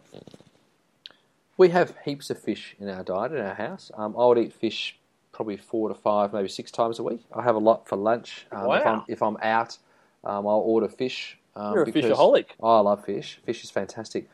we 1.59 1.69
have 1.69 1.93
heaps 2.05 2.29
of 2.29 2.39
fish 2.39 2.75
in 2.79 2.89
our 2.89 3.03
diet 3.03 3.33
in 3.33 3.45
our 3.45 3.53
house. 3.53 3.91
Um, 3.95 4.15
I 4.17 4.25
would 4.25 4.37
eat 4.37 4.53
fish 4.53 4.97
probably 5.33 5.57
four 5.57 5.89
to 5.89 5.93
five, 5.93 6.33
maybe 6.33 6.47
six 6.47 6.71
times 6.71 6.97
a 6.99 7.03
week. 7.03 7.23
I 7.35 7.43
have 7.43 7.55
a 7.55 7.59
lot 7.59 7.87
for 7.87 7.97
lunch. 7.97 8.47
Um, 8.51 8.61
If 8.61 8.85
Wow. 8.85 8.93
I'm 8.93 9.03
if 9.07 9.21
I'm 9.21 9.37
out, 9.43 9.77
um, 10.23 10.47
I'll 10.47 10.63
order 10.73 10.87
fish. 10.87 11.37
Um, 11.55 11.73
You're 11.73 11.83
a 11.83 11.91
fishaholic. 11.91 12.45
I 12.63 12.79
love 12.79 13.03
fish. 13.03 13.41
Fish 13.45 13.63
is 13.63 13.69
fantastic. 13.69 14.29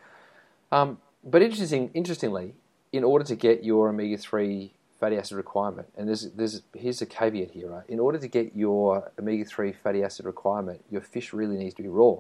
Um, 0.72 1.00
but 1.24 1.42
interesting, 1.42 1.90
interestingly, 1.96 2.54
in 2.94 3.04
order 3.04 3.26
to 3.26 3.36
get 3.36 3.64
your 3.64 3.90
omega 3.90 4.18
three 4.18 4.74
fatty 5.00 5.18
acid 5.18 5.36
requirement, 5.38 5.88
and 5.98 6.08
there's 6.08 6.30
there's 6.32 6.62
here's 6.76 7.02
a 7.02 7.08
caveat 7.08 7.52
here, 7.52 7.70
right? 7.70 7.84
In 7.90 8.00
order 8.00 8.20
to 8.20 8.28
get 8.28 8.56
your 8.56 9.12
omega 9.20 9.46
three 9.46 9.72
fatty 9.74 10.04
acid 10.04 10.26
requirement, 10.28 10.86
your 10.92 11.02
fish 11.02 11.34
really 11.34 11.58
needs 11.58 11.74
to 11.76 11.82
be 11.82 11.90
raw. 11.90 12.18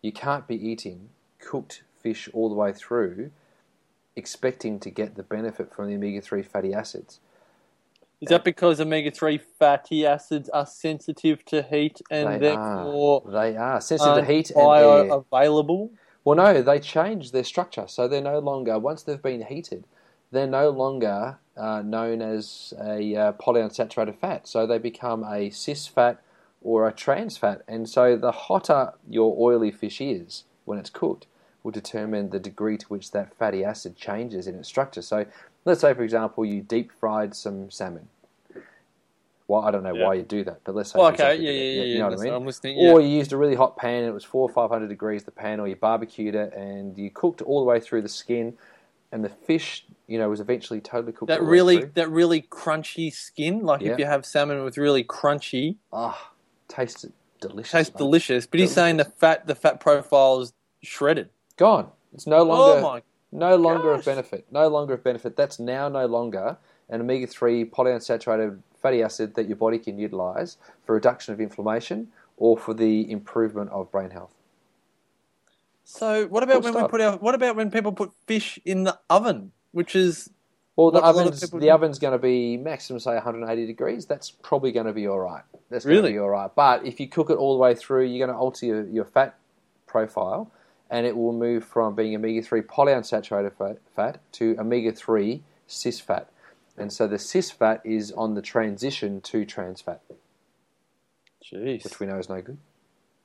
You 0.00 0.12
can't 0.12 0.46
be 0.46 0.54
eating 0.54 1.08
cooked 1.40 1.82
fish 2.00 2.28
all 2.32 2.48
the 2.48 2.54
way 2.54 2.72
through, 2.72 3.32
expecting 4.18 4.78
to 4.80 4.90
get 4.90 5.14
the 5.14 5.22
benefit 5.22 5.72
from 5.72 5.88
the 5.88 5.94
omega 5.94 6.20
three 6.20 6.42
fatty 6.42 6.74
acids. 6.74 7.20
Is 8.20 8.30
that 8.30 8.44
because 8.44 8.80
omega 8.80 9.12
three 9.12 9.38
fatty 9.38 10.04
acids 10.04 10.48
are 10.48 10.66
sensitive 10.66 11.44
to 11.46 11.62
heat 11.62 12.02
and 12.10 12.34
They 12.34 12.48
therefore 12.48 13.22
are. 13.24 13.30
They 13.30 13.56
are 13.56 13.80
sensitive 13.80 14.16
to 14.16 14.24
heat 14.24 14.50
and 14.50 14.58
bioavailable? 14.58 15.90
Well, 16.24 16.36
no, 16.36 16.60
they 16.60 16.80
change 16.80 17.30
their 17.30 17.44
structure, 17.44 17.86
so 17.86 18.08
they're 18.08 18.20
no 18.20 18.40
longer 18.40 18.78
once 18.78 19.04
they've 19.04 19.22
been 19.22 19.42
heated, 19.42 19.84
they're 20.32 20.48
no 20.48 20.68
longer 20.70 21.38
uh, 21.56 21.82
known 21.82 22.20
as 22.20 22.74
a 22.78 23.16
uh, 23.16 23.32
polyunsaturated 23.34 24.16
fat. 24.16 24.48
So 24.48 24.66
they 24.66 24.78
become 24.78 25.24
a 25.24 25.50
cis 25.50 25.86
fat 25.86 26.20
or 26.60 26.88
a 26.88 26.92
trans 26.92 27.36
fat, 27.36 27.62
and 27.68 27.88
so 27.88 28.16
the 28.16 28.32
hotter 28.32 28.94
your 29.08 29.36
oily 29.38 29.70
fish 29.70 30.00
is 30.00 30.44
when 30.64 30.78
it's 30.78 30.90
cooked 30.90 31.26
will 31.68 31.72
determine 31.72 32.30
the 32.30 32.38
degree 32.38 32.78
to 32.78 32.86
which 32.86 33.10
that 33.10 33.34
fatty 33.36 33.62
acid 33.62 33.94
changes 33.94 34.46
in 34.46 34.54
its 34.54 34.66
structure. 34.68 35.02
So 35.02 35.26
let's 35.66 35.82
say, 35.82 35.92
for 35.92 36.02
example, 36.02 36.46
you 36.46 36.62
deep 36.62 36.90
fried 36.90 37.36
some 37.36 37.70
salmon. 37.70 38.08
Well, 39.46 39.60
I 39.62 39.70
don't 39.70 39.82
know 39.82 39.94
Yeah. 39.94 40.06
why 40.06 40.14
you 40.14 40.22
do 40.22 40.44
that, 40.44 40.60
but 40.64 40.74
let's 40.74 40.92
say, 40.92 40.98
Well, 40.98 41.08
okay, 41.12 41.36
yeah, 41.36 41.50
you 41.50 41.58
yeah, 41.58 41.62
yeah. 41.74 41.82
You 41.84 41.98
know 41.98 42.08
what 42.08 42.20
I 42.20 42.24
mean? 42.24 42.32
I'm 42.32 42.46
listening. 42.46 42.78
Yeah. 42.78 42.92
Or 42.92 43.00
you 43.02 43.08
used 43.08 43.34
a 43.34 43.36
really 43.36 43.54
hot 43.54 43.76
pan 43.76 44.04
and 44.04 44.06
it 44.08 44.14
was 44.14 44.24
four 44.24 44.48
or 44.48 44.52
five 44.52 44.70
hundred 44.70 44.88
degrees 44.88 45.24
the 45.24 45.30
pan, 45.30 45.60
or 45.60 45.68
you 45.68 45.76
barbecued 45.76 46.34
it 46.34 46.54
and 46.54 46.96
you 46.96 47.10
cooked 47.10 47.42
all 47.42 47.60
the 47.60 47.66
way 47.66 47.80
through 47.80 48.00
the 48.00 48.08
skin, 48.08 48.56
and 49.12 49.22
the 49.22 49.28
fish, 49.28 49.84
you 50.06 50.18
know, 50.18 50.30
was 50.30 50.40
eventually 50.40 50.80
totally 50.80 51.12
cooked. 51.12 51.28
that 51.28 51.40
all 51.40 51.44
the 51.44 51.50
way 51.50 51.52
really 51.52 51.84
that 51.84 52.08
really 52.10 52.40
crunchy 52.42 53.12
skin, 53.12 53.60
like 53.60 53.82
Yeah. 53.82 53.92
if 53.92 53.98
you 53.98 54.06
have 54.06 54.24
salmon 54.24 54.64
with 54.64 54.78
really 54.78 55.04
crunchy, 55.04 55.76
ah, 55.92 56.32
tastes 56.66 57.04
delicious. 57.40 57.72
tastes 57.72 57.94
delicious. 57.94 58.46
But 58.46 58.60
he's 58.60 58.72
saying 58.72 58.96
the 58.96 59.04
fat 59.04 59.46
the 59.46 59.54
fat 59.54 59.80
profile 59.80 60.40
is 60.40 60.52
shredded. 60.82 61.30
Gone. 61.58 61.90
It's 62.14 62.26
no 62.28 62.42
oh 62.42 62.44
longer 62.44 62.74
Oh 62.82 63.02
no 63.32 63.56
longer 63.56 63.92
gosh. 63.92 64.00
of 64.00 64.06
benefit. 64.06 64.46
No 64.52 64.68
longer 64.68 64.94
of 64.94 65.04
benefit. 65.04 65.36
That's 65.36 65.60
now 65.60 65.88
no 65.90 66.06
longer 66.06 66.58
an 66.90 67.02
omega 67.02 67.28
three 67.28 67.64
polyunsaturated 67.66 68.60
fatty 68.82 69.02
acid 69.02 69.34
that 69.36 69.48
your 69.48 69.56
body 69.56 69.78
can 69.78 69.98
utilize 69.98 70.58
for 70.86 70.94
reduction 70.94 71.34
of 71.34 71.40
inflammation 71.40 72.08
or 72.38 72.58
for 72.58 72.74
the 72.74 73.10
improvement 73.10 73.70
of 73.70 73.92
brain 73.92 74.10
health. 74.10 74.34
So 75.84 76.26
what 76.28 76.42
about 76.44 76.62
when 76.62 76.74
we 76.74 76.84
put 76.84 77.00
our 77.00 77.18
what 77.18 77.34
about 77.34 77.56
when 77.56 77.70
people 77.70 77.92
put 77.92 78.12
fish 78.26 78.58
in 78.64 78.84
the 78.84 78.98
oven, 79.10 79.52
which 79.72 79.96
is 79.96 80.30
Well, 80.76 80.90
the 80.92 81.00
What 81.00 81.04
a 81.04 81.10
lot 81.12 81.28
of 81.28 81.34
oven's 81.34 81.40
the 81.52 81.70
do. 81.70 81.70
oven's 81.70 81.98
going 82.00 82.12
to 82.14 82.18
be 82.18 82.56
maximum 82.58 83.00
say 83.00 83.14
180 83.14 83.66
degrees. 83.66 84.06
That's 84.06 84.30
probably 84.30 84.72
going 84.72 84.86
to 84.86 84.92
be 84.94 85.08
all 85.08 85.20
right. 85.20 85.44
That's 85.70 85.86
Really? 85.86 86.18
all 86.18 86.30
right. 86.30 86.50
But 86.54 86.86
if 86.86 87.00
you 87.00 87.08
cook 87.08 87.30
it 87.30 87.34
all 87.38 87.54
the 87.56 87.60
way 87.62 87.74
through, 87.76 88.06
you're 88.06 88.26
going 88.26 88.34
to 88.36 88.40
alter 88.40 88.66
your, 88.66 88.88
your 88.88 89.04
fat 89.06 89.36
profile, 89.86 90.52
and 90.90 91.06
it 91.06 91.16
will 91.16 91.32
move 91.32 91.64
from 91.64 91.94
being 91.94 92.14
omega 92.16 92.42
three 92.42 92.62
polyunsaturated 92.62 93.52
fat, 93.54 93.78
fat 93.94 94.20
to 94.32 94.56
omega 94.58 94.92
three 94.92 95.42
cis 95.66 96.00
fat. 96.00 96.28
And 96.76 96.92
so 96.92 97.06
the 97.06 97.18
cis 97.18 97.50
fat 97.50 97.80
is 97.84 98.12
on 98.12 98.34
the 98.34 98.42
transition 98.42 99.20
to 99.22 99.44
trans 99.44 99.80
fat, 99.80 100.00
jeez. 101.44 101.84
which 101.84 102.00
we 102.00 102.06
know 102.06 102.18
is 102.18 102.28
no 102.28 102.40
good. 102.40 102.58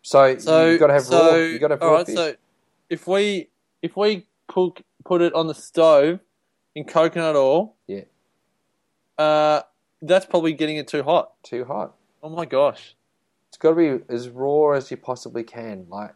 So, 0.01 0.37
So 0.37 0.69
you've 0.69 0.79
got 0.79 0.87
to 0.87 0.93
have 0.93 1.03
so, 1.03 1.31
raw. 1.31 1.35
You've 1.37 1.61
got 1.61 1.67
to 1.69 1.73
have 1.75 1.81
all 1.81 1.89
raw 1.91 1.97
right, 1.97 2.05
fish. 2.05 2.15
So 2.15 2.35
if 2.89 3.07
we 3.07 3.49
if 3.81 3.95
we 3.95 4.25
cook 4.47 4.81
put 5.05 5.21
it 5.21 5.33
on 5.33 5.47
the 5.47 5.53
stove 5.53 6.19
in 6.75 6.83
coconut 6.85 7.35
oil, 7.35 7.75
Yeah. 7.87 8.01
uh, 9.17 9.61
that's 10.01 10.25
probably 10.25 10.53
getting 10.53 10.77
it 10.77 10.87
too 10.87 11.03
hot. 11.03 11.31
Too 11.43 11.65
hot. 11.65 11.95
Oh 12.21 12.29
my 12.29 12.45
gosh! 12.45 12.95
It's 13.49 13.57
got 13.57 13.71
to 13.71 13.75
be 13.75 14.03
as 14.13 14.29
raw 14.29 14.71
as 14.71 14.89
you 14.91 14.97
possibly 14.97 15.43
can. 15.43 15.85
Like, 15.89 16.15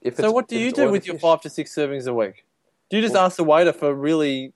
if 0.00 0.16
So 0.16 0.30
what 0.30 0.48
do 0.48 0.58
you 0.58 0.72
do 0.72 0.90
with 0.90 1.06
your 1.06 1.18
five 1.18 1.40
to 1.42 1.50
six 1.50 1.74
servings 1.74 2.06
a 2.06 2.14
week? 2.14 2.44
Do 2.88 2.96
you 2.96 3.02
just 3.02 3.14
Well- 3.14 3.24
ask 3.24 3.36
the 3.36 3.44
waiter 3.44 3.72
for 3.72 3.94
really? 3.94 4.52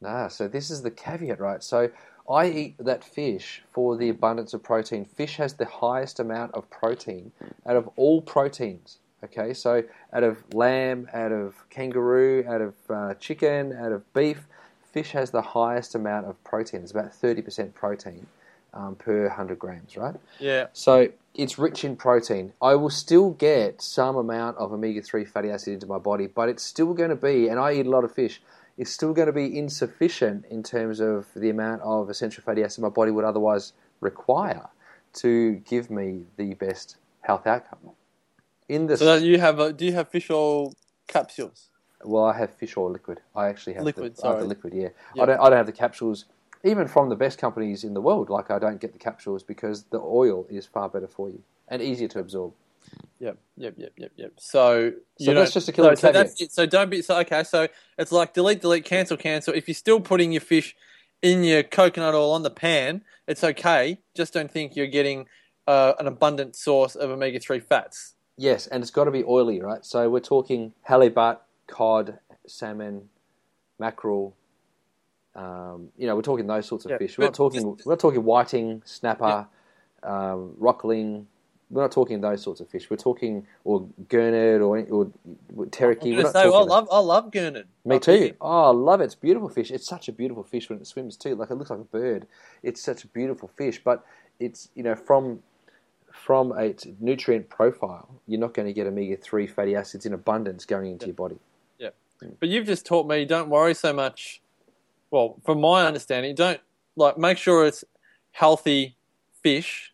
Nah, 0.00 0.28
so 0.28 0.48
this 0.48 0.70
is 0.70 0.82
the 0.82 0.90
caveat, 0.90 1.40
right? 1.40 1.62
So 1.62 1.90
I 2.28 2.46
eat 2.46 2.76
that 2.78 3.04
fish 3.04 3.62
for 3.72 3.96
the 3.96 4.08
abundance 4.08 4.54
of 4.54 4.62
protein. 4.62 5.04
Fish 5.04 5.36
has 5.36 5.54
the 5.54 5.64
highest 5.66 6.20
amount 6.20 6.54
of 6.54 6.68
protein 6.70 7.32
out 7.66 7.76
of 7.76 7.88
all 7.96 8.20
proteins. 8.20 8.98
Okay, 9.22 9.54
so 9.54 9.82
out 10.12 10.22
of 10.22 10.44
lamb, 10.52 11.08
out 11.14 11.32
of 11.32 11.54
kangaroo, 11.70 12.44
out 12.46 12.60
of 12.60 12.74
uh, 12.90 13.14
chicken, 13.14 13.72
out 13.72 13.92
of 13.92 14.12
beef, 14.12 14.46
fish 14.92 15.12
has 15.12 15.30
the 15.30 15.40
highest 15.40 15.94
amount 15.94 16.26
of 16.26 16.42
protein. 16.44 16.82
It's 16.82 16.90
about 16.92 17.10
30% 17.12 17.72
protein 17.72 18.26
um, 18.74 18.96
per 18.96 19.22
100 19.28 19.58
grams, 19.58 19.96
right? 19.96 20.14
Yeah. 20.38 20.66
So 20.74 21.08
it's 21.34 21.58
rich 21.58 21.84
in 21.84 21.96
protein. 21.96 22.52
I 22.62 22.74
will 22.76 22.90
still 22.90 23.30
get 23.30 23.82
some 23.82 24.16
amount 24.16 24.56
of 24.58 24.72
omega 24.72 25.02
3 25.02 25.24
fatty 25.24 25.50
acid 25.50 25.74
into 25.74 25.86
my 25.86 25.98
body, 25.98 26.26
but 26.26 26.48
it's 26.48 26.62
still 26.62 26.94
going 26.94 27.10
to 27.10 27.16
be, 27.16 27.48
and 27.48 27.58
I 27.58 27.72
eat 27.72 27.86
a 27.86 27.90
lot 27.90 28.04
of 28.04 28.12
fish, 28.14 28.40
it's 28.78 28.90
still 28.90 29.12
going 29.12 29.26
to 29.26 29.32
be 29.32 29.56
insufficient 29.56 30.44
in 30.50 30.62
terms 30.62 31.00
of 31.00 31.26
the 31.34 31.50
amount 31.50 31.82
of 31.82 32.08
essential 32.10 32.42
fatty 32.42 32.62
acid 32.62 32.82
my 32.82 32.88
body 32.88 33.10
would 33.10 33.24
otherwise 33.24 33.72
require 34.00 34.68
to 35.14 35.54
give 35.68 35.90
me 35.90 36.22
the 36.36 36.54
best 36.54 36.96
health 37.22 37.46
outcome. 37.46 37.90
In 38.68 38.86
the 38.86 38.96
So 38.96 39.16
you 39.16 39.38
have 39.38 39.58
a, 39.58 39.72
do 39.72 39.84
you 39.84 39.92
have 39.92 40.08
fish 40.08 40.30
oil 40.30 40.72
capsules? 41.06 41.68
well, 42.04 42.24
I 42.24 42.36
have 42.36 42.54
fish 42.54 42.76
oil 42.76 42.90
liquid. 42.90 43.20
I 43.34 43.48
actually 43.48 43.74
have 43.74 43.84
Liquid, 43.84 44.16
The, 44.16 44.28
have 44.28 44.40
the 44.40 44.44
liquid. 44.44 44.74
Yeah, 44.74 44.88
Yeah. 45.14 45.22
I 45.22 45.26
don't. 45.26 45.40
I 45.40 45.48
don't 45.48 45.56
have 45.56 45.66
the 45.66 45.72
capsules. 45.72 46.26
Even 46.64 46.88
from 46.88 47.08
the 47.08 47.16
best 47.16 47.38
companies 47.38 47.84
in 47.84 47.94
the 47.94 48.00
world, 48.00 48.30
like 48.30 48.50
I 48.50 48.58
don't 48.58 48.80
get 48.80 48.92
the 48.92 48.98
capsules 48.98 49.42
because 49.42 49.84
the 49.84 50.00
oil 50.00 50.46
is 50.48 50.66
far 50.66 50.88
better 50.88 51.06
for 51.06 51.28
you 51.28 51.42
and 51.68 51.82
easier 51.82 52.08
to 52.08 52.18
absorb. 52.18 52.52
Yep, 53.20 53.38
yep, 53.56 53.74
yep, 53.76 53.92
yep, 53.96 54.12
yep. 54.16 54.32
So, 54.38 54.92
you 55.18 55.34
that's 55.34 55.52
just 55.52 55.68
a 55.68 55.72
killer 55.72 55.96
so, 55.96 56.00
so 56.00 56.08
caveat. 56.08 56.26
that's 56.26 56.40
it. 56.40 56.52
So 56.52 56.66
don't 56.66 56.90
be 56.90 57.02
so 57.02 57.18
okay. 57.20 57.44
So 57.44 57.68
it's 57.98 58.12
like 58.12 58.34
delete, 58.34 58.60
delete, 58.60 58.84
cancel, 58.84 59.16
cancel. 59.16 59.54
If 59.54 59.68
you're 59.68 59.74
still 59.74 60.00
putting 60.00 60.32
your 60.32 60.40
fish 60.40 60.76
in 61.22 61.44
your 61.44 61.62
coconut 61.62 62.14
oil 62.14 62.32
on 62.32 62.42
the 62.42 62.50
pan, 62.50 63.02
it's 63.26 63.42
okay. 63.42 63.98
Just 64.14 64.34
don't 64.34 64.50
think 64.50 64.76
you're 64.76 64.86
getting 64.86 65.26
uh, 65.66 65.94
an 65.98 66.06
abundant 66.06 66.56
source 66.56 66.94
of 66.94 67.10
omega 67.10 67.40
three 67.40 67.60
fats. 67.60 68.14
Yes, 68.36 68.66
and 68.66 68.82
it's 68.82 68.90
got 68.90 69.04
to 69.04 69.10
be 69.10 69.24
oily, 69.24 69.60
right? 69.60 69.84
So 69.84 70.10
we're 70.10 70.20
talking 70.20 70.72
halibut, 70.82 71.40
cod, 71.66 72.18
salmon, 72.46 73.08
mackerel. 73.78 74.34
Um, 75.34 75.88
you 75.96 76.06
know, 76.06 76.14
we're 76.16 76.22
talking 76.22 76.46
those 76.46 76.66
sorts 76.66 76.84
of 76.84 76.92
Yeah, 76.92 76.98
fish. 76.98 77.18
We're 77.18 77.24
not 77.26 77.34
talking. 77.34 77.74
just- 77.76 77.86
we're 77.86 77.92
not 77.92 78.00
talking 78.00 78.24
whiting, 78.24 78.82
snapper, 78.84 79.46
um, 80.02 80.54
rockling. 80.58 81.26
We're 81.70 81.82
not 81.82 81.92
talking 81.92 82.20
those 82.20 82.42
sorts 82.42 82.60
of 82.60 82.68
fish. 82.68 82.88
We're 82.88 82.98
talking 82.98 83.46
or 83.64 83.88
gurnard 84.08 84.60
or 84.60 84.78
or. 84.90 85.10
We're 85.52 85.68
say, 86.30 86.42
I 86.42 86.46
love, 86.46 86.88
I 86.92 86.98
love 87.00 87.32
gurnard. 87.32 87.66
Me 87.84 87.98
too. 87.98 88.34
Oh, 88.40 88.64
I 88.64 88.70
love 88.70 89.00
it. 89.00 89.04
It's 89.04 89.14
beautiful 89.14 89.48
fish. 89.48 89.70
It's 89.70 89.86
such 89.86 90.08
a 90.08 90.12
beautiful 90.12 90.44
fish 90.44 90.68
when 90.68 90.78
it 90.78 90.86
swims 90.86 91.16
too. 91.16 91.34
Like 91.34 91.50
it 91.50 91.54
looks 91.54 91.70
like 91.70 91.80
a 91.80 91.84
bird. 91.84 92.26
It's 92.62 92.80
such 92.80 93.02
a 93.02 93.08
beautiful 93.08 93.48
fish, 93.48 93.82
but 93.82 94.04
it's 94.38 94.68
you 94.74 94.82
know 94.82 94.94
from 94.94 95.42
from 96.12 96.52
a 96.52 96.64
its 96.66 96.86
nutrient 97.00 97.48
profile, 97.48 98.08
you're 98.26 98.40
not 98.40 98.54
going 98.54 98.66
to 98.66 98.72
get 98.72 98.86
omega 98.86 99.16
three 99.16 99.46
fatty 99.46 99.74
acids 99.74 100.06
in 100.06 100.12
abundance 100.12 100.64
going 100.64 100.92
into 100.92 101.06
your 101.06 101.14
body. 101.14 101.38
Yeah, 101.78 101.90
but 102.38 102.48
you've 102.50 102.66
just 102.66 102.86
taught 102.86 103.08
me 103.08 103.24
don't 103.24 103.48
worry 103.48 103.74
so 103.74 103.92
much. 103.92 104.40
Well, 105.14 105.40
from 105.44 105.60
my 105.60 105.86
understanding, 105.86 106.34
don't 106.34 106.60
like 106.96 107.16
make 107.16 107.38
sure 107.38 107.64
it's 107.64 107.84
healthy 108.32 108.96
fish. 109.44 109.92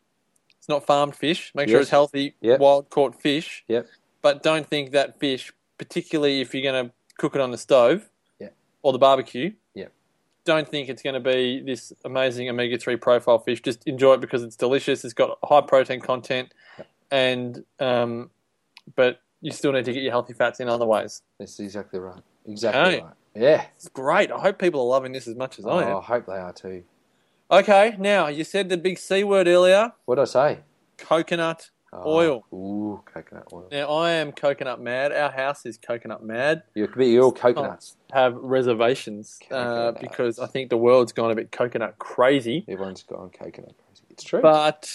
It's 0.57 0.67
not 0.67 0.87
farmed 0.87 1.15
fish. 1.15 1.53
Make 1.55 1.69
sure 1.69 1.79
it's 1.79 1.91
healthy 1.91 2.37
Yep. 2.41 2.59
wild 2.59 2.89
caught 2.89 3.21
fish. 3.21 3.63
Yep. 3.69 3.87
But 4.23 4.43
don't 4.43 4.67
think 4.67 4.93
that 4.93 5.21
fish, 5.21 5.53
particularly 5.77 6.41
if 6.41 6.55
you're 6.55 6.63
going 6.63 6.87
to 6.87 6.93
cook 7.19 7.35
it 7.35 7.43
on 7.43 7.51
the 7.51 7.59
stove 7.59 8.09
Yep. 8.39 8.55
or 8.81 8.93
the 8.95 8.99
barbecue. 8.99 9.53
Yep. 9.75 9.93
Don't 10.47 10.67
think 10.67 10.89
it's 10.89 11.03
going 11.03 11.13
to 11.13 11.21
be 11.21 11.61
this 11.61 11.93
amazing 12.07 12.49
omega 12.49 12.79
three 12.79 12.97
profile 12.97 13.41
fish. 13.41 13.61
Just 13.61 13.87
enjoy 13.87 14.15
it 14.15 14.23
because 14.23 14.43
it's 14.43 14.57
delicious. 14.57 15.05
It's 15.05 15.13
got 15.13 15.39
high 15.45 15.61
protein 15.61 16.01
content, 16.01 16.55
and 17.11 17.63
um, 17.79 18.31
but 18.97 19.21
you 19.43 19.51
still 19.51 19.73
need 19.73 19.85
to 19.85 19.93
get 19.93 20.03
your 20.03 20.13
healthy 20.13 20.33
fats 20.33 20.61
in 20.61 20.69
other 20.71 20.87
ways. 20.87 21.21
That's 21.39 21.61
exactly 21.61 22.01
right. 22.01 22.23
Exactly 22.47 22.81
Okay. 22.81 23.05
right. 23.05 23.15
Yeah. 23.35 23.65
It's 23.77 23.89
great. 23.89 24.31
I 24.33 24.39
hope 24.39 24.59
people 24.59 24.81
are 24.81 24.87
loving 24.89 25.13
this 25.13 25.29
as 25.29 25.37
much 25.37 25.59
as 25.59 25.67
Oh, 25.67 25.71
I 25.71 25.85
am. 25.91 25.97
I 25.99 26.01
hope 26.01 26.27
they 26.27 26.33
are 26.33 26.53
too. 26.53 26.85
Okay, 27.51 27.97
now 27.99 28.29
you 28.29 28.45
said 28.45 28.69
the 28.69 28.77
big 28.77 28.99
C 28.99 29.25
word 29.25 29.49
earlier 29.49 29.93
What 30.05 30.17
did 30.17 30.23
I 30.23 30.25
say? 30.27 30.59
coconut 30.99 31.71
Oh, 31.93 32.03
Oil. 32.07 32.45
Ooh, 32.53 33.03
coconut 33.05 33.49
oil. 33.53 33.67
Now 33.73 33.89
I 33.89 34.13
am 34.13 34.31
coconut 34.31 34.81
mad. 34.81 35.11
Our 35.11 35.31
house 35.33 35.67
is 35.67 35.77
coconut 35.77 36.23
mad. 36.23 36.63
You're, 36.75 36.89
you're 37.03 37.25
all 37.25 37.33
coconuts. 37.33 37.97
Have 38.13 38.37
reservations 38.37 39.41
uh, 39.51 39.93
because 40.01 40.39
I 40.39 40.47
think 40.47 40.71
the 40.71 40.77
world's 40.77 41.13
gone 41.13 41.33
a 41.33 41.35
bit 41.35 41.51
coconut 41.51 41.99
crazy. 41.99 42.65
Everyone's 42.69 43.03
gone 43.03 43.31
coconut 43.31 43.75
crazy. 43.85 44.05
It's 44.09 44.23
true. 44.23 44.41
But 44.41 44.89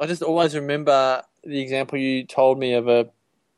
I 0.00 0.06
just 0.06 0.22
always 0.24 0.56
remember 0.56 1.22
the 1.44 1.60
example 1.60 1.98
you 1.98 2.24
told 2.24 2.58
me 2.58 2.72
of 2.74 2.88
a 2.88 3.10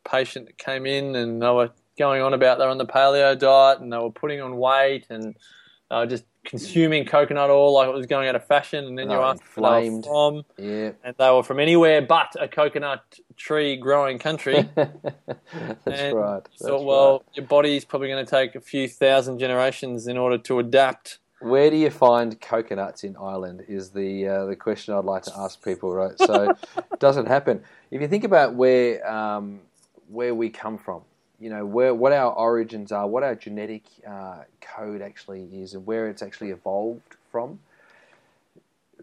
patient 0.05 0.45
that 0.47 0.59
came 0.59 0.85
in 0.85 1.17
and 1.17 1.41
they 1.41 1.51
were 1.51 1.71
going 1.99 2.23
on 2.23 2.35
about 2.35 2.59
they're 2.59 2.69
on 2.69 2.79
the 2.79 2.87
paleo 2.87 3.39
diet 3.39 3.81
and 3.81 3.93
they 3.93 3.99
were 3.99 4.11
putting 4.11 4.41
on 4.41 4.57
weight 4.57 5.07
and 5.11 5.37
they 5.91 5.97
were 5.97 6.07
just 6.07 6.25
consuming 6.45 7.05
coconut 7.05 7.51
oil 7.51 7.75
like 7.75 7.89
it 7.89 7.95
was 7.95 8.07
going 8.07 8.29
out 8.29 8.37
of 8.37 8.47
fashion. 8.47 8.85
And 8.85 8.99
then 8.99 9.09
They 9.09 9.15
you 9.15 9.21
asked 9.21 9.43
where 9.57 9.81
they 9.81 9.91
were 9.91 10.03
from, 10.03 10.43
yeah. 10.57 10.93
and 11.05 11.15
they 11.19 11.31
were 11.31 11.43
from 11.43 11.61
anywhere 11.61 12.01
but 12.03 12.35
a 12.41 12.49
coconut 12.49 13.03
tree 13.37 13.77
growing 13.77 14.19
country. 14.19 14.69
That's 14.75 15.01
And 15.87 16.17
right. 16.17 16.45
That's 16.45 16.59
so, 16.59 16.81
well, 16.83 17.13
right. 17.13 17.37
your 17.37 17.47
body's 17.47 17.85
probably 17.85 18.09
going 18.09 18.25
to 18.25 18.31
take 18.31 18.55
a 18.55 18.61
few 18.61 18.89
thousand 18.89 19.39
generations 19.39 20.07
in 20.07 20.17
order 20.17 20.39
to 20.39 20.59
adapt. 20.59 21.19
Where 21.41 21.69
do 21.71 21.77
you 21.77 21.91
find 21.91 22.41
coconuts 22.41 23.05
in 23.05 23.15
Ireland? 23.17 23.65
Is 23.69 23.91
the 23.91 24.27
uh, 24.27 24.45
the 24.47 24.57
question 24.57 24.95
I'd 24.95 25.05
like 25.05 25.25
to 25.25 25.33
ask 25.37 25.63
people. 25.63 25.93
Right, 25.93 26.19
so 26.19 26.51
it 26.79 26.99
doesn't 26.99 27.27
happen. 27.27 27.63
If 27.91 28.01
you 28.01 28.09
think 28.09 28.25
about 28.25 28.55
where 28.55 29.07
um, 29.07 29.61
where 30.09 30.35
we 30.35 30.49
come 30.49 30.79
from, 30.79 31.03
you 31.41 31.51
know, 31.51 31.65
where 31.67 31.95
what 31.95 32.13
our 32.13 32.33
origins 32.33 32.93
are, 32.93 33.07
what 33.07 33.23
our 33.23 33.35
genetic 33.35 33.83
uh, 34.09 34.45
code 34.61 35.03
actually 35.03 35.45
is, 35.53 35.75
and 35.75 35.87
where 35.87 36.09
it's 36.09 36.23
actually 36.23 36.51
evolved 36.51 37.17
from. 37.31 37.61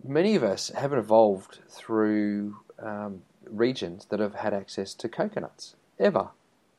Many 0.04 0.36
of 0.36 0.44
us 0.44 0.70
haven't 0.70 1.00
evolved 1.00 1.60
through 1.70 2.58
um, 2.80 3.22
regions 3.50 4.06
that 4.06 4.20
have 4.20 4.36
had 4.36 4.54
access 4.54 4.94
to 4.96 5.08
coconuts 5.10 5.76
ever. 6.00 6.30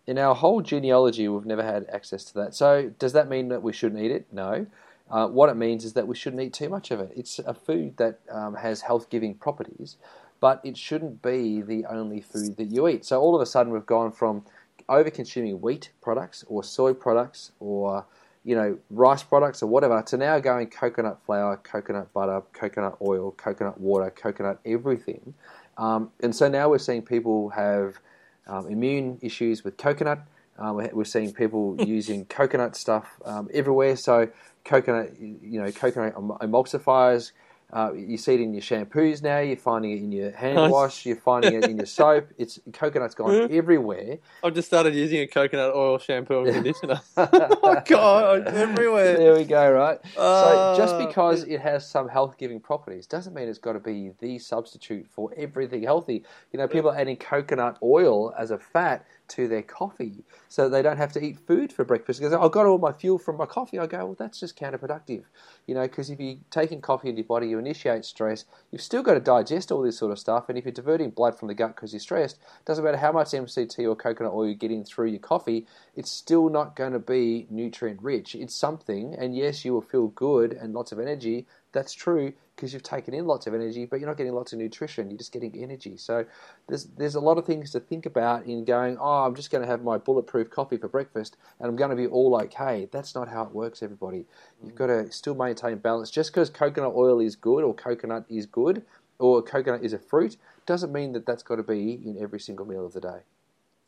In 0.07 0.19
our 0.19 0.35
whole 0.35 0.61
genealogy, 0.61 1.29
we've 1.29 1.47
never 1.47 1.63
had 1.63 1.87
access 1.91 2.25
to 2.25 2.35
that. 2.35 2.55
So, 2.55 2.93
does 2.99 3.13
that 3.13 3.29
mean 3.29 3.49
that 3.49 3.63
we 3.63 3.73
shouldn't 3.73 4.03
eat 4.03 4.11
it? 4.11 4.27
No. 4.33 4.67
Uh, 5.11 5.29
what 5.29 5.49
it 5.49 5.55
means 5.55 5.85
is 5.85 5.93
that 5.93 6.07
we 6.07 6.17
shouldn't 6.17 6.43
eat 6.43 6.53
too 6.53 6.69
much 6.69 6.91
of 6.91 6.99
it. 7.01 7.13
It's 7.15 7.39
a 7.39 7.55
food 7.55 7.97
that 7.99 8.21
um, 8.31 8.55
has 8.57 8.83
health 8.83 9.11
giving 9.11 9.35
properties, 9.35 9.97
but 10.41 10.61
it 10.65 10.77
shouldn't 10.77 11.23
be 11.23 11.63
the 11.63 11.87
only 11.87 12.21
food 12.21 12.57
that 12.57 12.65
you 12.65 12.89
eat. 12.89 13.05
So 13.05 13.21
all 13.21 13.35
of 13.35 13.41
a 13.41 13.47
sudden, 13.47 13.73
we've 13.73 13.87
gone 13.87 14.13
from 14.13 14.45
over 14.89 15.11
consuming 15.11 15.61
wheat 15.61 15.91
products 16.01 16.45
or 16.49 16.63
soy 16.63 16.93
products 16.93 17.53
or 17.61 18.05
you 18.45 18.55
know 18.55 18.79
rice 18.91 19.23
products 19.23 19.63
or 19.63 19.67
whatever 19.67 20.03
to 20.03 20.17
now 20.17 20.39
going 20.39 20.69
coconut 20.69 21.19
flour, 21.25 21.57
coconut 21.59 22.13
butter, 22.13 22.43
coconut 22.53 22.97
oil, 23.03 23.33
coconut 23.33 23.81
water, 23.81 24.11
coconut 24.11 24.61
everything. 24.65 25.35
Um, 25.77 26.11
and 26.23 26.35
so 26.35 26.49
now 26.49 26.69
we're 26.69 26.79
seeing 26.79 27.03
people 27.03 27.49
have 27.51 27.99
um, 28.47 28.69
immune 28.69 29.19
issues 29.23 29.65
with 29.65 29.77
coconut. 29.77 30.21
We're 30.59 30.91
we're 30.93 31.05
seeing 31.05 31.33
people 31.33 31.77
using 31.85 32.27
coconut 32.27 32.77
stuff 32.77 33.21
um, 33.25 33.49
everywhere. 33.53 33.97
So 33.97 34.29
coconut, 34.65 35.19
you 35.21 35.61
know, 35.61 35.71
coconut 35.73 36.15
emulsifiers. 36.15 37.33
Uh, 37.73 37.93
you 37.93 38.17
see 38.17 38.35
it 38.35 38.41
in 38.41 38.53
your 38.55 38.63
shampoos 38.63 39.23
now. 39.23 39.39
You're 39.39 39.57
finding 39.57 39.93
it 39.93 39.99
in 39.99 40.13
your 40.13 40.31
hand 40.31 40.71
wash. 40.71 41.05
You're 41.07 41.17
finding 41.17 41.55
it 41.55 41.65
in 41.65 41.77
your 41.77 41.87
soap. 41.99 42.29
It's 42.39 42.61
coconut's 42.73 43.15
gone 43.15 43.51
everywhere. 43.51 44.19
I've 44.43 44.55
just 44.55 44.69
started 44.69 44.95
using 44.95 45.21
a 45.21 45.27
coconut 45.27 45.75
oil 45.75 45.99
shampoo 45.99 46.45
and 46.45 46.55
conditioner. 46.55 47.01
oh 47.17 47.83
God, 47.87 48.47
everywhere. 48.49 49.17
There 49.17 49.35
we 49.35 49.45
go. 49.45 49.73
Right. 49.73 49.99
so 50.15 50.75
just 50.77 50.95
Uh, 50.95 51.07
because 51.07 51.45
it 51.45 51.61
has 51.61 51.89
some 51.89 52.09
health 52.09 52.37
giving 52.39 52.61
properties 52.61 53.07
doesn't 53.07 53.35
mean 53.35 53.49
it's 53.49 53.59
got 53.59 53.73
to 53.73 53.81
be 53.81 54.13
the 54.21 54.39
substitute 54.39 55.07
for 55.11 55.33
everything 55.37 55.83
healthy. 55.83 56.25
You 56.53 56.59
know, 56.59 56.69
people 56.69 56.91
are 56.91 56.97
adding 56.97 57.17
coconut 57.17 57.79
oil 57.83 58.33
as 58.39 58.51
a 58.51 58.59
fat 58.59 59.05
to 59.35 59.49
their 59.49 59.63
coffee 59.63 60.25
so 60.49 60.69
they 60.69 60.83
don't 60.83 60.97
have 60.97 61.13
to 61.13 61.25
eat 61.25 61.39
food 61.39 61.73
for 61.73 61.85
breakfast 61.85 62.21
because 62.21 62.33
I've 62.33 62.53
got 62.53 62.67
all 62.67 62.79
my 62.79 62.93
fuel 62.93 63.19
from 63.19 63.37
my 63.37 63.47
coffee. 63.47 63.79
I 63.79 63.87
go, 63.87 63.99
well, 63.99 64.17
that's 64.19 64.41
just 64.41 64.59
counterproductive. 64.59 65.25
You 65.67 65.75
know, 65.75 65.83
because 65.83 66.11
if 66.11 66.21
you're 66.21 66.37
taking 66.51 66.81
coffee 66.81 67.09
into 67.09 67.23
your 67.23 67.27
body, 67.27 67.49
you 67.49 67.59
initiate 67.59 68.05
stress. 68.05 68.45
You've 68.71 68.83
still 68.83 69.03
got 69.03 69.15
to 69.15 69.21
digest 69.21 69.73
all 69.73 69.83
this 69.83 69.99
sort 69.99 70.13
of 70.13 70.19
stuff. 70.19 70.49
And 70.49 70.57
if 70.57 70.65
you're 70.65 70.73
diverting 70.73 71.11
blood 71.11 71.39
from 71.39 71.49
the 71.49 71.55
gut 71.55 71.75
because 71.75 71.93
you're 71.93 72.01
stressed, 72.01 72.39
doesn't 72.65 72.85
matter 72.85 72.97
how 72.97 73.13
much 73.13 73.29
MCT 73.29 73.89
or 73.89 73.97
coconut 73.97 74.33
oil 74.33 74.47
you're 74.47 74.55
getting 74.55 74.85
through 74.85 75.09
your 75.09 75.21
coffee, 75.21 75.67
it's 75.97 76.11
still 76.11 76.49
not 76.49 76.77
going 76.77 76.93
to 76.93 76.99
be 76.99 77.47
nutrient 77.51 78.03
rich. 78.03 78.35
It's 78.35 78.55
something, 78.55 79.15
and 79.15 79.37
yes, 79.37 79.65
you 79.65 79.73
will 79.73 79.83
feel 79.83 80.09
good 80.09 80.53
and 80.53 80.75
lots 80.75 80.93
of 80.93 81.01
energy. 81.01 81.47
That's 81.75 81.93
true 81.93 82.33
because 82.55 82.73
you've 82.73 82.85
taken 82.85 83.13
in 83.13 83.27
lots 83.27 83.47
of 83.47 83.53
energy, 83.53 83.85
but 83.85 83.99
you're 83.99 84.09
not 84.09 84.17
getting 84.17 84.33
lots 84.33 84.53
of 84.53 84.59
nutrition. 84.59 85.11
You're 85.11 85.19
just 85.19 85.33
getting 85.33 85.55
energy. 85.61 85.97
So 85.97 86.25
there's 86.69 86.85
there's 86.85 87.17
a 87.17 87.21
lot 87.21 87.37
of 87.37 87.45
things 87.45 87.73
to 87.73 87.81
think 87.81 88.07
about 88.07 88.47
in 88.47 88.65
going. 88.65 88.97
Oh, 88.99 89.25
I'm 89.25 89.35
just 89.35 89.51
going 89.51 89.63
to 89.63 89.69
have 89.69 89.83
my 89.83 89.99
bulletproof 89.99 90.51
coffee 90.51 90.77
for 90.77 90.89
breakfast, 90.89 91.37
and 91.59 91.69
I'm 91.69 91.77
going 91.77 91.91
to 91.91 91.97
be 91.97 92.07
all 92.07 92.41
okay. 92.45 92.89
That's 92.93 93.15
not 93.15 93.29
how 93.29 93.43
it 93.43 93.51
works, 93.51 93.83
everybody. 93.83 94.25
You've 94.63 94.75
mm. 94.75 94.79
got 94.79 94.87
to 94.87 95.13
still 95.13 95.35
maintain 95.35 95.77
balance. 95.79 96.11
Just 96.11 96.33
because 96.33 96.49
coconut 96.49 96.95
oil 96.95 97.21
is 97.21 97.37
good 97.37 97.65
or 97.65 97.75
coconut 97.75 98.25
is 98.31 98.47
good 98.47 98.85
or 99.19 99.43
coconut 99.43 99.83
is 99.83 99.93
a 99.93 99.99
fruit 99.99 100.37
doesn't 100.67 100.93
mean 100.93 101.13
that 101.13 101.27
that's 101.27 101.43
got 101.43 101.57
to 101.57 101.63
be 101.63 102.01
in 102.05 102.17
every 102.21 102.41
single 102.41 102.67
meal 102.67 102.87
of 102.87 102.93
the 102.93 103.01
day. 103.01 103.19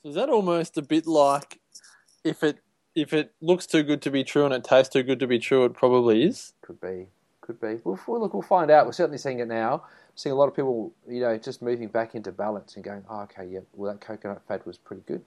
So 0.02 0.10
is 0.10 0.14
that 0.16 0.28
almost 0.28 0.76
a 0.76 0.82
bit 0.82 1.06
like 1.06 1.60
if 2.24 2.42
it 2.42 2.58
if 2.96 3.12
it 3.12 3.32
looks 3.40 3.66
too 3.66 3.82
good 3.82 4.00
to 4.02 4.10
be 4.10 4.24
true 4.24 4.44
and 4.44 4.54
it 4.54 4.64
tastes 4.64 4.92
too 4.92 5.02
good 5.02 5.20
to 5.20 5.26
be 5.26 5.38
true, 5.38 5.64
it 5.64 5.74
probably 5.74 6.24
is. 6.24 6.54
Could 6.62 6.80
be, 6.80 7.08
could 7.46 7.60
be. 7.60 7.78
We'll, 7.84 7.98
we'll 8.06 8.20
look, 8.20 8.34
we'll 8.34 8.42
find 8.42 8.70
out. 8.70 8.86
We're 8.86 8.92
certainly 8.92 9.18
seeing 9.18 9.38
it 9.40 9.48
now. 9.48 9.84
Seeing 10.14 10.32
a 10.32 10.36
lot 10.36 10.48
of 10.48 10.56
people, 10.56 10.92
you 11.08 11.20
know, 11.20 11.36
just 11.38 11.62
moving 11.62 11.88
back 11.88 12.14
into 12.14 12.32
balance 12.32 12.74
and 12.76 12.84
going, 12.84 13.04
oh, 13.08 13.22
okay, 13.22 13.46
yeah, 13.46 13.60
well, 13.74 13.92
that 13.92 14.00
coconut 14.00 14.42
fat 14.48 14.66
was 14.66 14.78
pretty 14.78 15.02
good. 15.06 15.22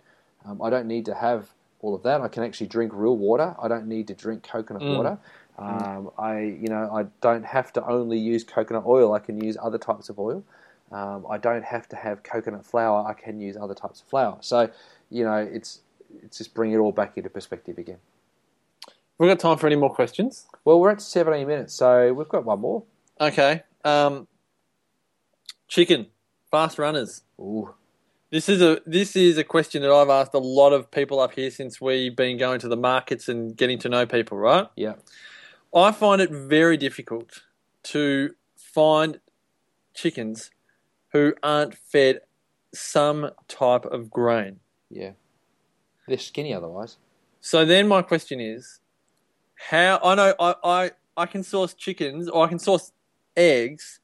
Um, 0.46 0.62
I 0.62 0.70
don't 0.70 0.88
need 0.88 1.06
to 1.06 1.14
have 1.16 1.50
all 1.82 1.96
of 1.96 2.04
that. 2.04 2.22
I 2.22 2.28
can 2.28 2.44
actually 2.44 2.68
drink 2.68 2.92
real 2.94 3.16
water. 3.18 3.56
I 3.62 3.68
don't 3.68 3.88
need 3.88 4.08
to 4.08 4.14
drink 4.14 4.44
coconut 4.44 4.84
Mm. 4.84 4.96
water. 4.98 5.18
Um, 5.58 6.10
I, 6.18 6.40
you 6.40 6.70
know, 6.70 6.90
I 6.94 7.04
don't 7.22 7.46
have 7.46 7.74
to 7.74 7.86
only 7.86 8.18
use 8.18 8.44
coconut 8.44 8.84
oil. 8.86 9.14
I 9.14 9.20
can 9.20 9.44
use 9.44 9.58
other 9.62 9.78
types 9.78 10.10
of 10.10 10.18
oil. 10.20 10.44
Um, 10.92 11.26
I 11.30 11.38
don't 11.38 11.64
have 11.66 11.88
to 11.90 11.96
have 11.96 12.24
coconut 12.24 12.66
flour. 12.66 13.06
I 13.08 13.14
can 13.14 13.40
use 13.40 13.56
other 13.58 13.76
types 13.76 14.02
of 14.02 14.08
flour. 14.08 14.38
So, 14.42 14.70
you 15.10 15.24
know, 15.24 15.36
it's 15.36 15.82
it's 16.24 16.40
just 16.40 16.54
bring 16.56 16.72
it 16.72 16.78
all 16.78 16.92
back 16.92 17.18
into 17.18 17.30
perspective 17.30 17.78
again. 17.78 17.98
We've 19.20 19.30
got 19.30 19.40
time 19.40 19.58
for 19.58 19.68
any 19.68 19.76
more 19.76 19.94
questions. 19.94 20.48
Well, 20.66 20.80
we're 20.80 20.92
at 20.92 21.02
17 21.02 21.46
minutes, 21.46 21.74
so 21.74 22.14
we've 22.14 22.30
got 22.30 22.46
one 22.46 22.62
more. 22.62 22.84
Okay. 23.20 23.64
Um, 23.84 24.28
chicken, 25.68 26.08
fast 26.50 26.80
runners. 26.80 27.24
Ooh, 27.40 27.74
This 28.32 28.48
is 28.48 28.62
a 28.62 28.80
this 28.86 29.16
is 29.16 29.38
a 29.38 29.44
question 29.44 29.82
that 29.82 29.92
I've 29.92 30.10
asked 30.10 30.34
a 30.34 30.40
lot 30.40 30.72
of 30.72 30.90
people 30.90 31.20
up 31.20 31.34
here 31.34 31.52
since 31.52 31.82
we've 31.82 32.16
been 32.16 32.38
going 32.38 32.60
to 32.62 32.68
the 32.70 32.78
markets 32.78 33.28
and 33.28 33.56
getting 33.56 33.78
to 33.80 33.90
know 33.90 34.06
people. 34.06 34.38
Right. 34.38 34.68
yeah. 34.76 34.96
I 35.76 35.92
find 35.92 36.20
it 36.20 36.32
very 36.32 36.78
difficult 36.78 37.44
to 37.84 38.34
find 38.56 39.20
chickens 39.94 40.50
who 41.12 41.34
aren't 41.44 41.76
fed 41.76 42.22
some 42.74 43.32
type 43.48 43.86
of 43.86 44.10
grain. 44.10 44.62
Yeah. 44.90 45.12
They're 46.08 46.18
skinny 46.18 46.54
otherwise. 46.54 46.98
So 47.42 47.66
then 47.66 47.88
my 47.88 48.02
question 48.02 48.40
is, 48.40 48.79
how 49.70 50.00
I 50.04 50.16
know 50.16 50.34
I, 50.40 50.56
I, 50.64 50.92
I 51.18 51.26
can 51.26 51.44
source 51.44 51.74
chickens 51.74 52.30
or 52.30 52.46
I 52.46 52.50
can 52.50 52.60
source 52.60 52.92
eggs 53.36 54.00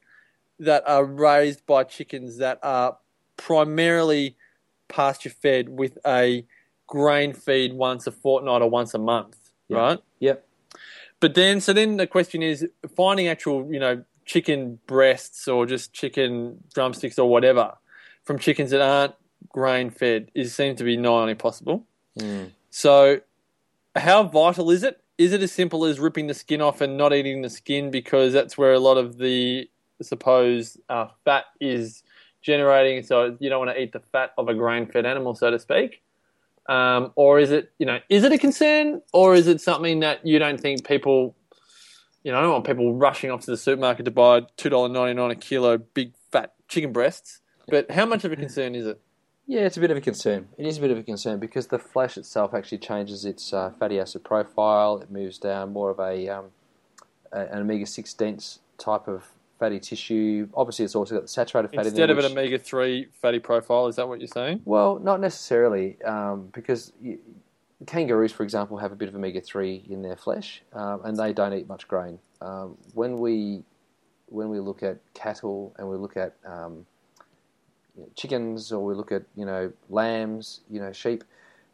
that 0.58 0.82
are 0.86 1.04
raised 1.04 1.64
by 1.66 1.84
chickens 1.84 2.38
that 2.38 2.58
are 2.62 2.98
primarily 3.36 4.36
pasture 4.88 5.30
fed 5.30 5.68
with 5.68 5.98
a 6.06 6.44
grain 6.86 7.32
feed 7.32 7.72
once 7.72 8.06
a 8.06 8.12
fortnight 8.12 8.62
or 8.62 8.70
once 8.70 8.94
a 8.94 8.98
month, 8.98 9.36
Yeah. 9.68 9.78
right? 9.78 9.98
Yep. 10.20 10.46
But 11.20 11.34
then, 11.34 11.60
so 11.60 11.72
then 11.72 11.96
the 11.96 12.06
question 12.06 12.42
is 12.42 12.66
finding 12.94 13.26
actual, 13.28 13.72
you 13.72 13.80
know, 13.80 14.04
chicken 14.24 14.78
breasts 14.86 15.48
or 15.48 15.66
just 15.66 15.92
chicken 15.92 16.62
drumsticks 16.74 17.18
or 17.18 17.28
whatever 17.28 17.74
from 18.24 18.38
chickens 18.38 18.70
that 18.70 18.80
aren't 18.80 19.14
grain 19.48 19.90
fed 19.90 20.30
is 20.34 20.54
seems 20.54 20.78
to 20.78 20.84
be 20.84 20.96
nigh 20.96 21.08
on 21.10 21.28
impossible. 21.28 21.86
Mm. 22.18 22.50
So, 22.70 23.20
how 23.94 24.24
vital 24.24 24.70
is 24.70 24.82
it? 24.82 25.00
Is 25.18 25.32
it 25.32 25.42
as 25.42 25.52
simple 25.52 25.84
as 25.86 25.98
ripping 25.98 26.26
the 26.26 26.34
skin 26.34 26.60
off 26.60 26.80
and 26.80 26.96
not 26.96 27.14
eating 27.14 27.42
the 27.42 27.50
skin 27.50 27.90
because 27.90 28.32
that's 28.32 28.58
where 28.58 28.72
a 28.72 28.78
lot 28.78 28.98
of 28.98 29.16
the 29.16 29.68
supposed 30.02 30.78
uh, 30.88 31.08
fat 31.24 31.44
is 31.60 32.02
generating? 32.42 33.02
So 33.02 33.36
you 33.40 33.48
don't 33.48 33.64
want 33.64 33.76
to 33.76 33.80
eat 33.82 33.92
the 33.92 34.00
fat 34.00 34.32
of 34.36 34.48
a 34.48 34.54
grain-fed 34.54 35.06
animal, 35.06 35.34
so 35.34 35.50
to 35.50 35.58
speak. 35.58 36.02
Um, 36.68 37.12
or 37.14 37.38
is 37.38 37.50
it, 37.50 37.72
you 37.78 37.86
know, 37.86 38.00
is 38.08 38.24
it 38.24 38.32
a 38.32 38.38
concern, 38.38 39.00
or 39.12 39.34
is 39.34 39.46
it 39.46 39.60
something 39.60 40.00
that 40.00 40.26
you 40.26 40.38
don't 40.38 40.60
think 40.60 40.86
people, 40.86 41.36
you 42.24 42.32
know, 42.32 42.38
I 42.38 42.40
don't 42.42 42.52
want 42.52 42.66
people 42.66 42.92
rushing 42.92 43.30
off 43.30 43.42
to 43.42 43.50
the 43.52 43.56
supermarket 43.56 44.04
to 44.06 44.10
buy 44.10 44.42
two 44.56 44.68
dollar 44.68 44.88
ninety 44.88 45.14
nine 45.14 45.30
a 45.30 45.36
kilo 45.36 45.78
big 45.78 46.12
fat 46.32 46.54
chicken 46.68 46.92
breasts? 46.92 47.40
But 47.68 47.90
how 47.90 48.04
much 48.04 48.24
of 48.24 48.32
a 48.32 48.36
concern 48.36 48.74
is 48.74 48.86
it? 48.86 49.00
Yeah, 49.46 49.60
it's 49.60 49.76
a 49.76 49.80
bit 49.80 49.92
of 49.92 49.96
a 49.96 50.00
concern. 50.00 50.48
It 50.58 50.66
is 50.66 50.78
a 50.78 50.80
bit 50.80 50.90
of 50.90 50.98
a 50.98 51.02
concern 51.02 51.38
because 51.38 51.68
the 51.68 51.78
flesh 51.78 52.16
itself 52.16 52.52
actually 52.52 52.78
changes 52.78 53.24
its 53.24 53.52
uh, 53.52 53.70
fatty 53.78 54.00
acid 54.00 54.24
profile. 54.24 54.98
It 54.98 55.10
moves 55.10 55.38
down 55.38 55.72
more 55.72 55.90
of 55.90 56.00
a 56.00 56.28
um, 56.28 56.46
an 57.32 57.60
omega 57.60 57.86
six 57.86 58.12
dense 58.12 58.58
type 58.76 59.06
of 59.06 59.24
fatty 59.58 59.78
tissue. 59.78 60.48
Obviously, 60.54 60.84
it's 60.84 60.96
also 60.96 61.14
got 61.14 61.22
the 61.22 61.28
saturated 61.28 61.68
fat 61.68 61.86
Instead 61.86 62.10
in 62.10 62.16
of 62.16 62.16
there. 62.16 62.26
an 62.26 62.32
omega 62.32 62.58
three 62.58 63.06
fatty 63.22 63.38
profile, 63.38 63.86
is 63.86 63.96
that 63.96 64.08
what 64.08 64.20
you're 64.20 64.26
saying? 64.28 64.62
Well, 64.64 64.98
not 64.98 65.20
necessarily, 65.20 65.96
um, 66.02 66.48
because 66.52 66.92
you, 67.00 67.20
kangaroos, 67.86 68.32
for 68.32 68.42
example, 68.42 68.78
have 68.78 68.90
a 68.90 68.96
bit 68.96 69.08
of 69.08 69.14
omega 69.14 69.40
three 69.40 69.84
in 69.88 70.02
their 70.02 70.16
flesh, 70.16 70.62
um, 70.72 71.02
and 71.04 71.16
they 71.16 71.32
don't 71.32 71.52
eat 71.52 71.68
much 71.68 71.86
grain. 71.86 72.18
Um, 72.40 72.76
when 72.94 73.20
we 73.20 73.62
when 74.28 74.48
we 74.48 74.58
look 74.58 74.82
at 74.82 74.98
cattle 75.14 75.72
and 75.78 75.88
we 75.88 75.96
look 75.96 76.16
at 76.16 76.34
um, 76.44 76.84
chickens 78.14 78.72
or 78.72 78.84
we 78.84 78.94
look 78.94 79.12
at 79.12 79.22
you 79.36 79.44
know 79.44 79.72
lambs, 79.88 80.60
you 80.70 80.80
know 80.80 80.92
sheep, 80.92 81.24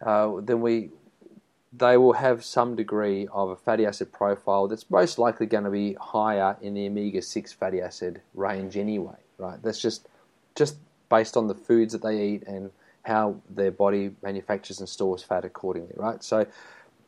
uh, 0.04 0.32
then 0.40 0.60
we 0.60 0.90
they 1.72 1.96
will 1.96 2.12
have 2.12 2.44
some 2.44 2.76
degree 2.76 3.26
of 3.32 3.48
a 3.48 3.56
fatty 3.56 3.86
acid 3.86 4.12
profile 4.12 4.68
that's 4.68 4.90
most 4.90 5.18
likely 5.18 5.46
going 5.46 5.64
to 5.64 5.70
be 5.70 5.94
higher 5.94 6.56
in 6.60 6.74
the 6.74 6.86
omega 6.86 7.22
six 7.22 7.52
fatty 7.52 7.80
acid 7.80 8.20
range 8.34 8.76
anyway. 8.76 9.16
Right? 9.38 9.62
That's 9.62 9.80
just 9.80 10.06
just 10.54 10.76
based 11.08 11.36
on 11.36 11.48
the 11.48 11.54
foods 11.54 11.92
that 11.92 12.02
they 12.02 12.26
eat 12.28 12.42
and 12.46 12.70
how 13.04 13.36
their 13.50 13.70
body 13.70 14.14
manufactures 14.22 14.80
and 14.80 14.88
stores 14.88 15.22
fat 15.22 15.44
accordingly. 15.44 15.94
Right? 15.96 16.22
So 16.22 16.46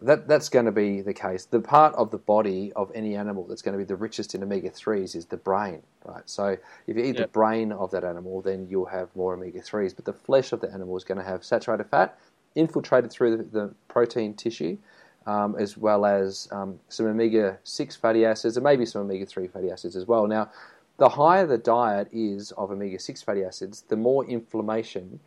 that 0.05 0.29
that's 0.29 0.49
going 0.49 0.67
to 0.67 0.73
be 0.73 1.01
the 1.01 1.15
case. 1.15 1.47
The 1.47 1.61
part 1.61 1.95
of 1.95 2.11
the 2.11 2.19
body 2.19 2.73
of 2.77 2.93
any 2.95 3.17
animal 3.17 3.47
that's 3.47 3.63
going 3.63 3.73
to 3.73 3.79
be 3.79 3.85
the 3.85 3.97
richest 3.97 4.35
in 4.35 4.43
omega 4.43 4.71
threes 4.71 5.15
is 5.15 5.27
the 5.27 5.39
brain, 5.39 5.83
right? 6.05 6.23
So 6.27 6.57
if 6.87 6.97
you 6.97 7.03
eat 7.03 7.17
the 7.17 7.27
brain 7.27 7.73
of 7.73 7.91
that 7.93 8.05
animal, 8.05 8.43
then 8.43 8.67
you'll 8.69 8.87
have 8.87 9.09
more 9.17 9.35
omega 9.35 9.63
threes. 9.63 9.95
But 9.95 10.05
the 10.05 10.13
flesh 10.13 10.53
of 10.53 10.61
the 10.61 10.71
animal 10.71 10.97
is 10.97 11.05
going 11.05 11.19
to 11.19 11.25
have 11.25 11.43
saturated 11.43 11.85
fat 11.85 12.19
infiltrated 12.55 13.11
through 13.11 13.37
the, 13.37 13.43
the 13.45 13.75
protein 13.89 14.35
tissue, 14.35 14.77
um, 15.27 15.57
as 15.59 15.77
well 15.77 16.05
as 16.05 16.49
um, 16.53 16.79
some 16.89 17.07
omega 17.07 17.59
six 17.65 17.97
fatty 17.97 18.25
acids 18.25 18.57
and 18.57 18.65
maybe 18.65 18.85
some 18.85 19.03
omega 19.03 19.25
three 19.25 19.49
fatty 19.49 19.71
acids 19.71 19.97
as 19.97 20.07
well. 20.07 20.27
Now, 20.27 20.51
the 20.99 21.09
higher 21.09 21.47
the 21.47 21.59
diet 21.59 22.09
is 22.13 22.53
of 22.53 22.71
omega 22.71 22.99
six 22.99 23.23
fatty 23.23 23.43
acids, 23.43 23.85
the 23.89 23.97
more 23.97 24.25
inflammation 24.27 25.19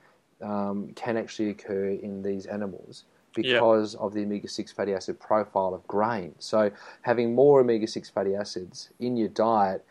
um, 0.41 0.91
can 0.95 1.17
actually 1.17 1.49
occur 1.49 1.89
in 1.89 2.21
these 2.21 2.45
animals 2.45 3.05
because 3.41 3.95
of 3.95 4.13
the 4.13 4.23
omega 4.23 4.47
6 4.47 4.71
fatty 4.71 4.93
acid 4.93 5.19
profile 5.19 5.73
of 5.73 5.87
grain. 5.87 6.33
So, 6.39 6.71
having 7.01 7.35
more 7.35 7.61
omega 7.61 7.87
6 7.87 8.09
fatty 8.09 8.35
acids 8.35 8.89
in 8.99 9.17
your 9.17 9.29
diet 9.29 9.85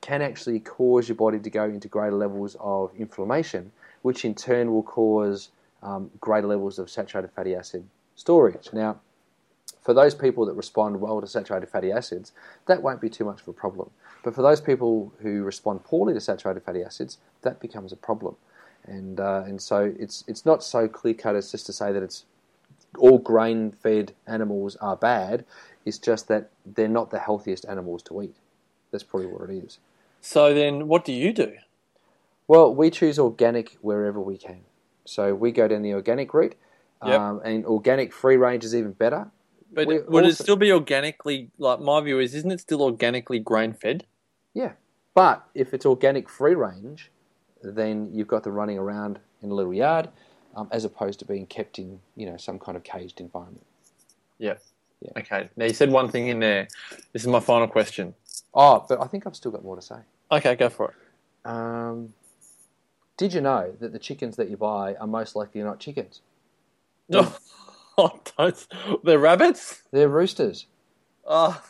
can 0.00 0.20
actually 0.20 0.60
cause 0.60 1.08
your 1.08 1.16
body 1.16 1.38
to 1.38 1.50
go 1.50 1.64
into 1.64 1.88
greater 1.88 2.16
levels 2.16 2.56
of 2.60 2.90
inflammation, 2.98 3.72
which 4.02 4.24
in 4.24 4.34
turn 4.34 4.72
will 4.72 4.82
cause 4.82 5.50
um, 5.82 6.10
greater 6.20 6.46
levels 6.46 6.78
of 6.78 6.90
saturated 6.90 7.30
fatty 7.30 7.54
acid 7.54 7.84
storage. 8.16 8.68
Now, 8.72 9.00
for 9.82 9.94
those 9.94 10.14
people 10.14 10.46
that 10.46 10.54
respond 10.54 11.00
well 11.00 11.20
to 11.20 11.26
saturated 11.26 11.68
fatty 11.68 11.90
acids, 11.90 12.32
that 12.66 12.82
won't 12.82 13.00
be 13.00 13.08
too 13.08 13.24
much 13.24 13.40
of 13.40 13.48
a 13.48 13.52
problem. 13.52 13.90
But 14.22 14.34
for 14.34 14.42
those 14.42 14.60
people 14.60 15.12
who 15.20 15.42
respond 15.42 15.84
poorly 15.84 16.14
to 16.14 16.20
saturated 16.20 16.62
fatty 16.62 16.82
acids, 16.82 17.18
that 17.42 17.60
becomes 17.60 17.92
a 17.92 17.96
problem. 17.96 18.36
And, 18.84 19.18
uh, 19.18 19.42
and 19.46 19.60
so 19.60 19.92
it's, 19.98 20.24
it's 20.26 20.46
not 20.46 20.62
so 20.62 20.88
clear 20.88 21.14
cut 21.14 21.36
as 21.36 21.50
just 21.50 21.66
to 21.66 21.72
say 21.72 21.92
that 21.92 22.02
it's 22.02 22.24
all 22.98 23.18
grain 23.18 23.72
fed 23.72 24.14
animals 24.26 24.76
are 24.76 24.96
bad. 24.96 25.44
It's 25.84 25.98
just 25.98 26.28
that 26.28 26.50
they're 26.64 26.88
not 26.88 27.10
the 27.10 27.18
healthiest 27.18 27.64
animals 27.68 28.02
to 28.04 28.22
eat. 28.22 28.36
That's 28.90 29.04
probably 29.04 29.28
what 29.28 29.50
it 29.50 29.64
is. 29.64 29.78
So 30.20 30.54
then, 30.54 30.86
what 30.86 31.04
do 31.04 31.12
you 31.12 31.32
do? 31.32 31.54
Well, 32.46 32.74
we 32.74 32.90
choose 32.90 33.18
organic 33.18 33.76
wherever 33.80 34.20
we 34.20 34.36
can. 34.36 34.60
So 35.04 35.34
we 35.34 35.50
go 35.52 35.66
down 35.68 35.82
the 35.82 35.94
organic 35.94 36.32
route, 36.34 36.54
Yep. 37.04 37.20
um, 37.20 37.40
and 37.44 37.66
organic 37.66 38.12
free 38.12 38.36
range 38.36 38.64
is 38.64 38.74
even 38.76 38.92
better. 38.92 39.30
But 39.72 39.88
We 39.88 40.00
would 40.00 40.26
it 40.26 40.36
still 40.36 40.56
be 40.56 40.70
organically? 40.70 41.50
Like 41.58 41.80
my 41.80 42.00
view 42.00 42.20
is, 42.20 42.34
isn't 42.34 42.50
it 42.52 42.60
still 42.60 42.82
organically 42.82 43.38
grain 43.38 43.72
fed? 43.72 44.04
Yeah. 44.54 44.72
But 45.14 45.44
if 45.54 45.74
it's 45.74 45.84
organic 45.84 46.28
free 46.28 46.54
range, 46.54 47.10
then 47.62 48.10
you've 48.12 48.28
got 48.28 48.44
them 48.44 48.54
running 48.54 48.78
around 48.78 49.18
in 49.42 49.50
a 49.50 49.54
little 49.54 49.74
yard, 49.74 50.10
um, 50.54 50.68
as 50.70 50.84
opposed 50.84 51.18
to 51.20 51.24
being 51.24 51.46
kept 51.46 51.78
in 51.78 52.00
you 52.16 52.26
know 52.26 52.36
some 52.36 52.58
kind 52.58 52.76
of 52.76 52.84
caged 52.84 53.20
environment. 53.20 53.64
Yeah. 54.38 54.54
Yeah. 55.00 55.10
Okay. 55.18 55.48
Now 55.56 55.64
you 55.64 55.74
said 55.74 55.90
one 55.90 56.08
thing 56.08 56.28
in 56.28 56.38
there. 56.38 56.68
This 57.12 57.22
is 57.22 57.28
my 57.28 57.40
final 57.40 57.66
question. 57.66 58.14
Oh, 58.54 58.84
but 58.88 59.00
I 59.00 59.06
think 59.06 59.26
I've 59.26 59.36
still 59.36 59.50
got 59.50 59.64
more 59.64 59.76
to 59.76 59.82
say. 59.82 59.96
Okay, 60.30 60.54
go 60.54 60.68
for 60.68 60.90
it. 60.90 61.50
Um, 61.50 62.14
did 63.16 63.34
you 63.34 63.40
know 63.40 63.74
that 63.80 63.92
the 63.92 63.98
chickens 63.98 64.36
that 64.36 64.48
you 64.48 64.56
buy 64.56 64.94
are 64.94 65.06
most 65.06 65.34
likely 65.34 65.62
not 65.62 65.80
chickens? 65.80 66.20
No, 67.08 67.32
oh, 67.98 68.20
don't. 68.38 68.66
They're 69.04 69.18
rabbits. 69.18 69.82
They're 69.90 70.08
roosters. 70.08 70.66
Oh, 71.26 71.62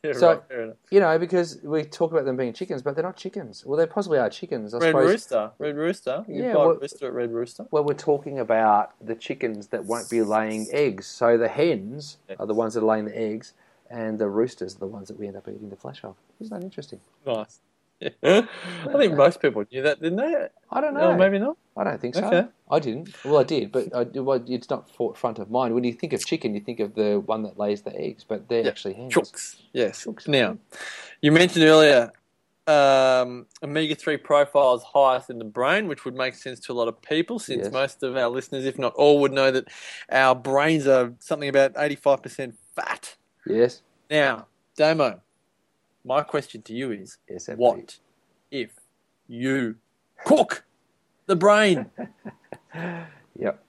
yeah, 0.04 0.12
So- 0.12 0.42
right. 0.50 0.74
You 0.90 1.00
know, 1.00 1.18
because 1.18 1.58
we 1.62 1.84
talk 1.84 2.12
about 2.12 2.24
them 2.24 2.36
being 2.36 2.52
chickens, 2.52 2.82
but 2.82 2.94
they're 2.94 3.04
not 3.04 3.16
chickens. 3.16 3.64
Well, 3.66 3.76
they 3.78 3.86
possibly 3.86 4.18
are 4.18 4.30
chickens. 4.30 4.74
I 4.74 4.78
Red 4.78 4.88
suppose. 4.88 5.10
Rooster. 5.10 5.50
Red 5.58 5.76
Rooster. 5.76 6.24
You 6.28 6.42
Yeah, 6.42 6.54
well- 6.54 6.74
Rooster 6.74 7.06
at 7.06 7.12
Red 7.12 7.32
Rooster. 7.32 7.66
Well, 7.70 7.84
we're 7.84 7.94
talking 7.94 8.38
about 8.38 8.92
the 9.04 9.14
chickens 9.14 9.68
that 9.68 9.84
won't 9.84 10.08
be 10.10 10.22
laying 10.22 10.66
eggs. 10.72 11.06
So 11.06 11.36
the 11.36 11.48
hens 11.48 12.18
are 12.38 12.46
the 12.46 12.54
ones 12.54 12.74
that 12.74 12.82
are 12.82 12.86
laying 12.86 13.04
the 13.06 13.18
eggs, 13.18 13.52
and 13.90 14.18
the 14.18 14.28
roosters 14.28 14.76
are 14.76 14.80
the 14.80 14.86
ones 14.86 15.08
that 15.08 15.18
we 15.18 15.26
end 15.26 15.36
up 15.36 15.48
eating 15.48 15.68
the 15.68 15.76
flesh 15.76 16.02
of. 16.04 16.16
Isn't 16.40 16.56
that 16.58 16.64
interesting? 16.64 17.00
Nice. 17.26 17.60
Yeah. 18.00 18.08
I 18.22 18.92
think 18.96 19.14
most 19.14 19.42
people 19.42 19.64
knew 19.70 19.82
that, 19.82 20.00
didn't 20.00 20.16
they? 20.16 20.48
I 20.70 20.80
don't 20.80 20.94
know. 20.94 21.12
No, 21.12 21.16
maybe 21.18 21.38
not. 21.38 21.58
I 21.80 21.84
don't 21.84 21.98
think 21.98 22.14
so. 22.14 22.26
Okay. 22.26 22.46
I 22.70 22.78
didn't. 22.78 23.08
Well, 23.24 23.38
I 23.38 23.42
did, 23.42 23.72
but 23.72 23.94
I, 23.96 24.02
well, 24.20 24.44
it's 24.46 24.68
not 24.68 24.90
front 25.16 25.38
of 25.38 25.50
mind. 25.50 25.74
When 25.74 25.82
you 25.82 25.94
think 25.94 26.12
of 26.12 26.24
chicken, 26.24 26.54
you 26.54 26.60
think 26.60 26.78
of 26.78 26.94
the 26.94 27.20
one 27.24 27.42
that 27.44 27.58
lays 27.58 27.80
the 27.80 27.98
eggs, 27.98 28.22
but 28.22 28.48
they're 28.50 28.64
Yeah. 28.64 28.68
actually 28.68 28.92
hens. 28.94 29.14
Chooks. 29.14 29.56
Yes. 29.72 30.04
Chooks. 30.04 30.28
Now, 30.28 30.58
you 31.22 31.32
mentioned 31.32 31.64
earlier 31.64 32.12
um, 32.66 33.46
omega 33.62 33.94
3 33.94 34.18
profile 34.18 34.74
is 34.74 34.82
highest 34.82 35.30
in 35.30 35.38
the 35.38 35.44
brain, 35.44 35.88
which 35.88 36.04
would 36.04 36.14
make 36.14 36.34
sense 36.34 36.60
to 36.60 36.72
a 36.72 36.74
lot 36.74 36.86
of 36.86 37.00
people 37.00 37.38
since 37.38 37.64
Yes. 37.64 37.72
most 37.72 38.02
of 38.02 38.14
our 38.14 38.28
listeners, 38.28 38.66
if 38.66 38.78
not 38.78 38.92
all, 38.94 39.18
would 39.22 39.32
know 39.32 39.50
that 39.50 39.66
our 40.12 40.34
brains 40.34 40.86
are 40.86 41.14
something 41.18 41.48
about 41.48 41.72
85% 41.74 42.52
fat. 42.76 43.16
Yes. 43.46 43.80
Now, 44.10 44.46
Damo, 44.76 45.22
my 46.04 46.22
question 46.22 46.60
to 46.62 46.74
you 46.74 46.92
is 46.92 47.16
Yes. 47.28 47.48
what 47.56 47.98
if 48.50 48.70
you 49.26 49.76
cook 50.24 50.64
the 51.30 51.36
brain? 51.36 51.86
Yep. 53.38 53.64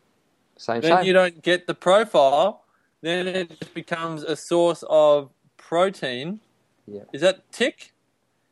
Same. 0.57 0.81
then 0.81 0.97
same. 0.97 1.05
you 1.07 1.13
don't 1.13 1.41
get 1.41 1.65
the 1.65 1.73
profile, 1.73 2.65
then 3.01 3.27
it 3.27 3.49
just 3.49 3.73
becomes 3.73 4.21
a 4.21 4.35
source 4.35 4.83
of 4.89 5.31
protein. 5.57 6.41
Yeah. 6.85 7.03
Is 7.13 7.21
that 7.21 7.51
tick? 7.51 7.93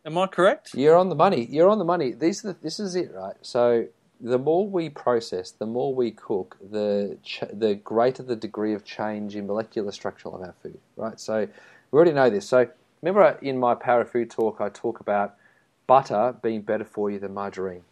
Am 0.05 0.17
I 0.17 0.27
correct? 0.27 0.73
You're 0.73 0.95
on 0.95 1.09
the 1.09 1.15
money. 1.15 1.45
You're 1.45 1.69
on 1.69 1.77
the 1.77 1.85
money. 1.85 2.13
These 2.13 2.45
are 2.45 2.53
the, 2.53 2.59
this 2.61 2.79
is 2.79 2.95
it, 2.95 3.11
right? 3.13 3.35
So 3.41 3.85
the 4.21 4.39
more 4.39 4.67
we 4.67 4.89
process, 4.89 5.51
the 5.51 5.65
more 5.65 5.93
we 5.93 6.11
cook, 6.11 6.57
the 6.71 7.17
ch- 7.21 7.43
the 7.51 7.75
greater 7.75 8.23
the 8.23 8.35
degree 8.35 8.73
of 8.73 8.83
change 8.85 9.35
in 9.35 9.45
molecular 9.45 9.91
structure 9.91 10.29
of 10.29 10.41
our 10.41 10.55
food, 10.63 10.79
right? 10.95 11.19
So 11.19 11.47
we 11.91 11.97
already 11.97 12.13
know 12.13 12.29
this. 12.29 12.47
So 12.47 12.67
remember 13.01 13.37
in 13.41 13.59
my 13.59 13.75
power 13.75 14.01
of 14.01 14.09
food 14.11 14.31
talk, 14.31 14.61
I 14.61 14.69
talk 14.69 14.99
about 14.99 15.35
butter 15.85 16.35
being 16.41 16.61
better 16.61 16.85
for 16.85 17.11
you 17.11 17.19
than 17.19 17.33
margarine, 17.33 17.83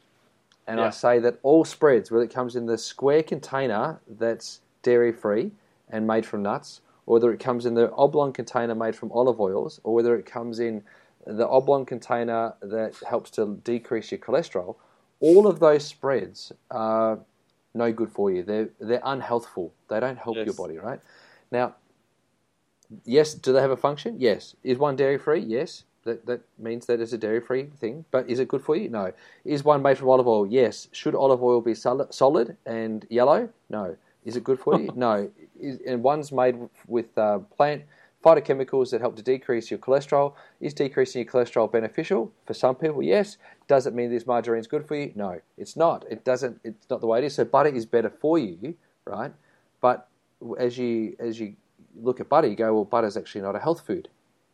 and 0.67 0.79
I 0.81 0.89
say 0.89 1.19
that 1.19 1.39
all 1.43 1.63
spreads, 1.65 2.11
whether 2.11 2.25
it 2.25 2.33
comes 2.33 2.55
in 2.55 2.65
the 2.65 2.77
square 2.77 3.23
container 3.23 3.99
that's 4.07 4.61
dairy 4.83 5.11
free 5.11 5.51
and 5.89 6.05
made 6.05 6.25
from 6.25 6.43
nuts, 6.43 6.81
or 7.05 7.13
whether 7.13 7.31
it 7.31 7.39
comes 7.39 7.65
in 7.65 7.73
the 7.73 7.91
oblong 7.93 8.33
container 8.33 8.75
made 8.75 8.95
from 8.95 9.11
olive 9.11 9.39
oils, 9.39 9.79
or 9.83 9.93
whether 9.93 10.15
it 10.15 10.25
comes 10.25 10.59
in 10.59 10.83
the 11.25 11.47
oblong 11.47 11.85
container 11.85 12.53
that 12.61 12.95
helps 13.07 13.31
to 13.31 13.59
decrease 13.63 14.11
your 14.11 14.19
cholesterol, 14.19 14.75
all 15.19 15.47
of 15.47 15.59
those 15.59 15.85
spreads 15.85 16.51
are 16.69 17.19
no 17.73 17.91
good 17.91 18.11
for 18.11 18.31
you. 18.31 18.43
They're 18.43 18.69
they're 18.79 19.01
unhealthful. 19.05 19.71
They 19.89 19.99
don't 19.99 20.17
help 20.17 20.35
your 20.35 20.53
body, 20.53 20.77
right? 20.77 20.99
Now, 21.51 21.75
yes, 23.05 23.33
do 23.33 23.53
they 23.53 23.61
have 23.61 23.71
a 23.71 23.77
function? 23.77 24.15
Yes. 24.19 24.55
Is 24.63 24.77
one 24.77 24.95
dairy 24.95 25.17
free? 25.17 25.39
Yes. 25.39 25.83
That 26.07 26.25
that 26.25 26.41
means 26.57 26.85
that 26.85 27.01
it's 27.01 27.13
a 27.13 27.17
dairy 27.17 27.41
free 27.41 27.65
thing. 27.81 28.05
But 28.11 28.29
is 28.29 28.39
it 28.39 28.47
good 28.47 28.63
for 28.63 28.75
you? 28.75 28.89
No. 28.89 29.11
Is 29.43 29.63
one 29.63 29.81
made 29.81 29.97
from 29.97 30.09
olive 30.09 30.27
oil? 30.27 30.47
Yes. 30.47 30.87
Should 30.93 31.15
olive 31.15 31.43
oil 31.43 31.59
be 31.61 31.75
solid, 31.75 32.13
solid 32.13 32.55
and 32.65 33.05
yellow? 33.09 33.49
No. 33.69 33.97
Is 34.25 34.37
it 34.37 34.43
good 34.43 34.59
for 34.59 34.79
you? 34.79 34.89
no. 34.95 35.29
Is, 35.59 35.79
and 35.85 36.01
one's 36.01 36.31
made 36.31 36.55
with 36.87 37.15
uh, 37.17 37.39
plant 37.57 37.83
phytochemicals 38.23 38.89
that 38.91 39.01
help 39.01 39.15
to 39.17 39.21
decrease 39.21 39.69
your 39.69 39.79
cholesterol. 39.79 40.33
Is 40.61 40.73
decreasing 40.73 41.23
your 41.23 41.31
cholesterol 41.31 41.69
beneficial 41.69 42.31
for 42.45 42.53
some 42.53 42.75
people? 42.75 43.03
Yes. 43.03 43.37
Does 43.67 43.85
it 43.85 43.93
mean 43.93 44.09
this 44.09 44.25
margarine 44.25 44.61
is 44.61 44.67
good 44.67 44.87
for 44.87 44.95
you? 44.95 45.11
No, 45.15 45.41
it's 45.57 45.75
not. 45.75 46.05
It 46.09 46.23
doesn't. 46.23 46.59
It's 46.63 46.89
not 46.89 47.01
the 47.01 47.07
way 47.07 47.19
it 47.19 47.25
is. 47.25 47.35
So 47.35 47.43
butter 47.43 47.69
is 47.69 47.85
better 47.85 48.09
for 48.09 48.39
you, 48.39 48.75
right? 49.05 49.33
But 49.81 50.07
as 50.57 50.77
you 50.77 51.15
as 51.19 51.39
you 51.39 51.55
look 51.99 52.19
at 52.19 52.29
butter, 52.29 52.47
you 52.47 52.55
go, 52.55 52.73
well, 52.73 52.85
butter's 52.85 53.17
actually 53.17 53.41
not 53.41 53.55
a 53.55 53.59
health 53.59 53.85
food. 53.85 54.07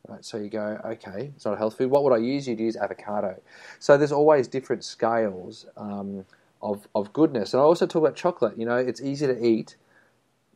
Right, 0.08 0.24
so 0.26 0.38
you 0.38 0.50
go, 0.50 0.82
okay, 0.84 1.32
it's 1.36 1.46
not 1.46 1.54
a 1.54 1.58
health 1.58 1.78
food. 1.78 1.90
What 1.90 2.04
would 2.04 2.12
I 2.12 2.18
use? 2.18 2.46
You'd 2.48 2.60
use 2.60 2.76
avocado. 2.76 3.40
So 3.80 3.98
there's 3.98 4.12
always 4.12 4.50
different 4.50 4.84
scales 4.84 5.66
um, 5.78 6.26
of 6.62 6.88
of 6.94 7.14
goodness. 7.14 7.54
And 7.54 7.62
I 7.62 7.64
also 7.64 7.88
talk 7.88 8.02
about 8.02 8.16
chocolate. 8.16 8.58
You 8.58 8.66
know, 8.66 8.76
it's 8.76 9.02
easy 9.02 9.28
to 9.28 9.46
eat 9.46 9.78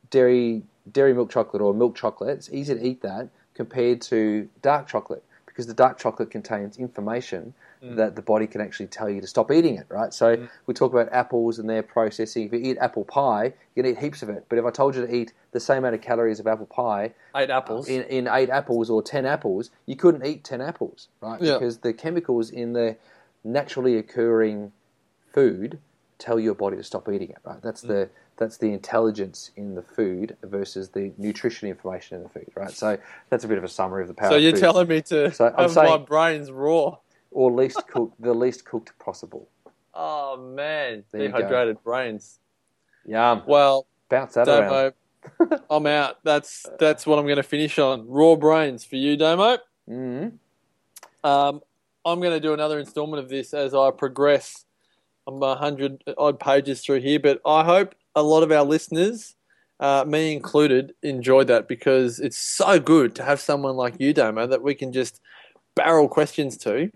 dairy 0.10 0.63
dairy 0.91 1.13
milk 1.13 1.31
chocolate 1.31 1.62
or 1.62 1.73
milk 1.73 1.95
chocolate. 1.95 2.38
It's 2.38 2.51
easy 2.51 2.75
to 2.75 2.86
eat 2.86 3.01
that 3.03 3.29
compared 3.53 4.01
to 4.03 4.49
dark 4.62 4.88
chocolate 4.88 5.23
because 5.45 5.67
the 5.67 5.73
dark 5.73 5.97
chocolate 5.97 6.31
contains 6.31 6.77
information 6.77 7.53
Mm. 7.83 7.95
that 7.97 8.15
the 8.15 8.23
body 8.23 8.47
can 8.47 8.59
actually 8.59 8.87
tell 8.87 9.07
you 9.07 9.21
to 9.21 9.27
stop 9.27 9.51
eating 9.51 9.75
it, 9.75 9.85
right? 9.89 10.11
So 10.11 10.35
mm. 10.35 10.49
we 10.65 10.73
talk 10.73 10.93
about 10.93 11.09
apples 11.11 11.59
and 11.59 11.69
their 11.69 11.83
processing. 11.83 12.47
If 12.47 12.53
you 12.53 12.59
eat 12.59 12.77
apple 12.79 13.05
pie, 13.05 13.53
you 13.75 13.83
can 13.83 13.91
eat 13.91 13.99
heaps 13.99 14.23
of 14.23 14.29
it. 14.29 14.45
But 14.49 14.57
if 14.57 14.65
I 14.65 14.71
told 14.71 14.95
you 14.95 15.05
to 15.05 15.15
eat 15.15 15.33
the 15.51 15.59
same 15.59 15.79
amount 15.79 15.93
of 15.93 16.01
calories 16.01 16.39
of 16.39 16.47
apple 16.47 16.65
pie 16.65 17.13
Eight 17.35 17.51
apples. 17.51 17.87
Uh, 17.87 17.93
in, 17.93 18.03
in 18.03 18.27
eight 18.27 18.49
apples 18.49 18.89
or 18.89 19.03
ten 19.03 19.27
apples, 19.27 19.69
you 19.85 19.95
couldn't 19.95 20.25
eat 20.25 20.43
ten 20.43 20.59
apples, 20.59 21.07
right? 21.21 21.39
Yeah. 21.39 21.53
Because 21.53 21.77
the 21.79 21.93
chemicals 21.93 22.49
in 22.49 22.73
the 22.73 22.97
naturally 23.43 23.97
occurring 23.97 24.71
food 25.31 25.79
tell 26.19 26.39
your 26.39 26.55
body 26.55 26.77
to 26.77 26.83
stop 26.83 27.07
eating 27.09 27.29
it, 27.29 27.37
right? 27.43 27.61
That's 27.61 27.83
mm. 27.83 27.89
the 27.89 28.09
that's 28.37 28.57
the 28.57 28.71
intelligence 28.71 29.51
in 29.55 29.75
the 29.75 29.81
food 29.81 30.37
versus 30.43 30.89
the 30.89 31.11
nutrition 31.17 31.69
information 31.69 32.17
in 32.17 32.23
the 32.23 32.29
food, 32.29 32.47
right? 32.55 32.71
So 32.71 32.97
that's 33.29 33.43
a 33.43 33.47
bit 33.47 33.57
of 33.57 33.63
a 33.63 33.67
summary 33.67 34.03
of 34.03 34.07
the 34.07 34.13
power. 34.13 34.29
so 34.29 34.35
you're 34.35 34.51
telling 34.51 34.87
me 34.87 35.01
to 35.03 35.31
So 35.31 35.53
I'm 35.57 35.69
have 35.69 35.75
my 35.75 35.97
brains 35.97 36.51
raw? 36.51 36.97
Or 37.38 37.52
least 37.52 37.88
cooked, 37.88 38.19
the 38.19 38.34
least 38.34 38.65
cooked 38.65 38.97
possible. 38.97 39.47
Oh 39.93 40.38
man, 40.38 41.04
There 41.12 41.30
go. 41.30 41.38
dehydrated 41.38 41.84
brains. 41.84 42.39
Yum. 43.06 43.43
Well, 43.45 43.86
Bounce 44.10 44.34
that 44.34 44.47
around. 44.50 44.93
I'm 45.69 45.86
out. 45.86 46.17
That's 46.23 46.65
that's 46.80 47.06
what 47.06 47.19
I'm 47.19 47.26
going 47.26 47.38
to 47.38 47.43
finish 47.43 47.78
on. 47.78 48.08
Raw 48.08 48.36
brains 48.38 48.84
for 48.86 48.95
you, 48.95 49.15
Damo. 49.17 49.60
Mm. 49.88 50.39
Um, 51.23 51.62
I'm 52.04 52.19
going 52.21 52.34
to 52.34 52.39
do 52.39 52.54
another 52.54 52.80
installment 52.80 53.21
of 53.21 53.30
this 53.30 53.54
as 53.54 53.76
I 53.76 53.91
progress. 53.91 54.65
I'm 55.28 55.43
a 55.43 55.56
hundred 55.56 56.04
odd 56.17 56.39
pages 56.39 56.82
through 56.82 57.02
here, 57.02 57.19
but 57.19 57.39
I 57.45 57.63
hope 57.63 57.93
a 58.15 58.23
lot 58.23 58.41
of 58.41 58.52
our 58.52 58.63
listeners, 58.63 59.36
uh, 59.80 60.06
me 60.08 60.34
included, 60.34 60.95
enjoyed 61.04 61.47
that 61.47 61.67
because 61.67 62.19
it's 62.19 62.38
so 62.38 62.80
good 62.80 63.13
to 63.15 63.23
have 63.23 63.39
someone 63.39 63.76
like 63.76 64.00
you, 64.00 64.12
Damo, 64.12 64.47
that 64.47 64.63
we 64.63 64.73
can 64.73 64.91
just 64.91 65.21
barrel 65.76 66.08
questions 66.08 66.58
to 66.58 66.89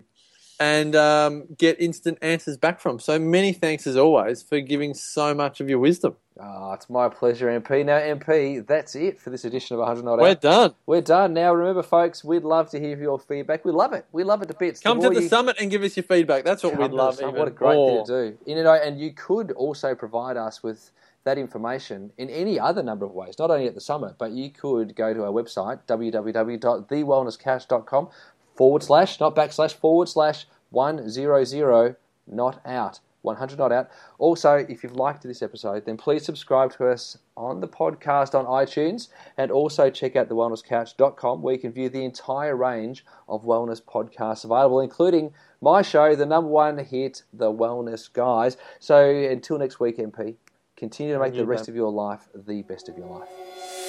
and 0.62 0.94
um, 0.94 1.44
get 1.58 1.80
instant 1.80 2.18
answers 2.22 2.56
back 2.56 2.78
from. 2.78 3.00
So 3.00 3.18
many 3.18 3.52
thanks 3.52 3.84
as 3.84 3.96
always 3.96 4.44
for 4.44 4.60
giving 4.60 4.94
so 4.94 5.34
much 5.34 5.60
of 5.60 5.68
your 5.68 5.80
wisdom. 5.80 6.14
Ah, 6.40 6.72
it's 6.74 6.88
my 6.88 7.08
pleasure, 7.08 7.48
MP. 7.48 7.84
Now, 7.84 7.98
MP, 7.98 8.64
that's 8.64 8.94
it 8.94 9.18
for 9.20 9.30
this 9.30 9.44
edition 9.44 9.74
of 9.74 9.80
100 9.80 10.04
Not 10.04 10.12
Out. 10.14 10.20
We're 10.20 10.34
done. 10.36 10.74
We're 10.86 11.00
done. 11.00 11.34
Now, 11.34 11.52
remember, 11.52 11.82
folks, 11.82 12.22
we'd 12.22 12.44
love 12.44 12.70
to 12.70 12.78
hear 12.78 12.96
your 12.96 13.18
feedback. 13.18 13.64
We 13.64 13.72
love 13.72 13.92
it. 13.92 14.06
We 14.12 14.22
love 14.22 14.40
it 14.42 14.46
to 14.48 14.54
bits. 14.54 14.78
Come 14.80 15.00
to 15.00 15.10
the 15.10 15.22
you- 15.22 15.28
summit 15.28 15.56
and 15.60 15.68
give 15.68 15.82
us 15.82 15.96
your 15.96 16.04
feedback. 16.04 16.44
That's 16.44 16.62
what 16.62 16.74
Come 16.74 16.82
we'd 16.82 16.92
love. 16.92 17.16
the 17.16 17.28
What 17.30 17.48
a 17.48 17.50
great 17.50 17.74
more. 17.74 18.06
thing 18.06 18.14
to 18.14 18.30
do. 18.30 18.38
You 18.46 18.62
know, 18.62 18.72
and 18.72 19.00
you 19.00 19.12
could 19.12 19.50
also 19.52 19.96
provide 19.96 20.36
us 20.36 20.62
with 20.62 20.92
that 21.24 21.38
information 21.38 22.10
in 22.18 22.28
any 22.30 22.58
other 22.58 22.82
number 22.82 23.04
of 23.04 23.12
ways, 23.12 23.36
not 23.38 23.48
only 23.50 23.66
at 23.68 23.74
the 23.76 23.80
summit, 23.80 24.14
but 24.18 24.32
you 24.32 24.50
could 24.50 24.96
go 24.96 25.14
to 25.14 25.22
our 25.24 25.30
website, 25.30 25.78
www.thewellnesscouch.com 25.86 28.08
forward 28.54 28.82
slash, 28.82 29.20
not 29.20 29.34
backslash, 29.34 29.74
forward 29.74 30.08
slash 30.08 30.46
100 30.70 31.96
not 32.26 32.60
out. 32.64 33.00
100 33.22 33.58
not 33.58 33.72
out. 33.72 33.88
Also, 34.18 34.54
if 34.68 34.82
you've 34.82 34.96
liked 34.96 35.22
this 35.22 35.42
episode, 35.42 35.84
then 35.86 35.96
please 35.96 36.24
subscribe 36.24 36.72
to 36.76 36.88
us 36.88 37.18
on 37.36 37.60
the 37.60 37.68
podcast 37.68 38.34
on 38.34 38.46
iTunes 38.46 39.08
and 39.36 39.50
also 39.50 39.90
check 39.90 40.16
out 40.16 40.28
thewellnesscouch.com 40.28 41.40
where 41.40 41.54
you 41.54 41.60
can 41.60 41.72
view 41.72 41.88
the 41.88 42.04
entire 42.04 42.56
range 42.56 43.04
of 43.28 43.44
wellness 43.44 43.80
podcasts 43.80 44.44
available, 44.44 44.80
including 44.80 45.32
my 45.60 45.82
show, 45.82 46.16
the 46.16 46.26
number 46.26 46.50
one 46.50 46.78
hit, 46.78 47.22
The 47.32 47.52
Wellness 47.52 48.12
Guys. 48.12 48.56
So 48.80 49.08
until 49.08 49.58
next 49.58 49.78
week, 49.78 49.98
MP, 49.98 50.34
continue 50.76 51.14
to 51.14 51.20
make 51.20 51.34
the 51.34 51.46
rest 51.46 51.68
of 51.68 51.76
your 51.76 51.92
life 51.92 52.28
the 52.34 52.62
best 52.62 52.88
of 52.88 52.98
your 52.98 53.06
life. 53.06 53.81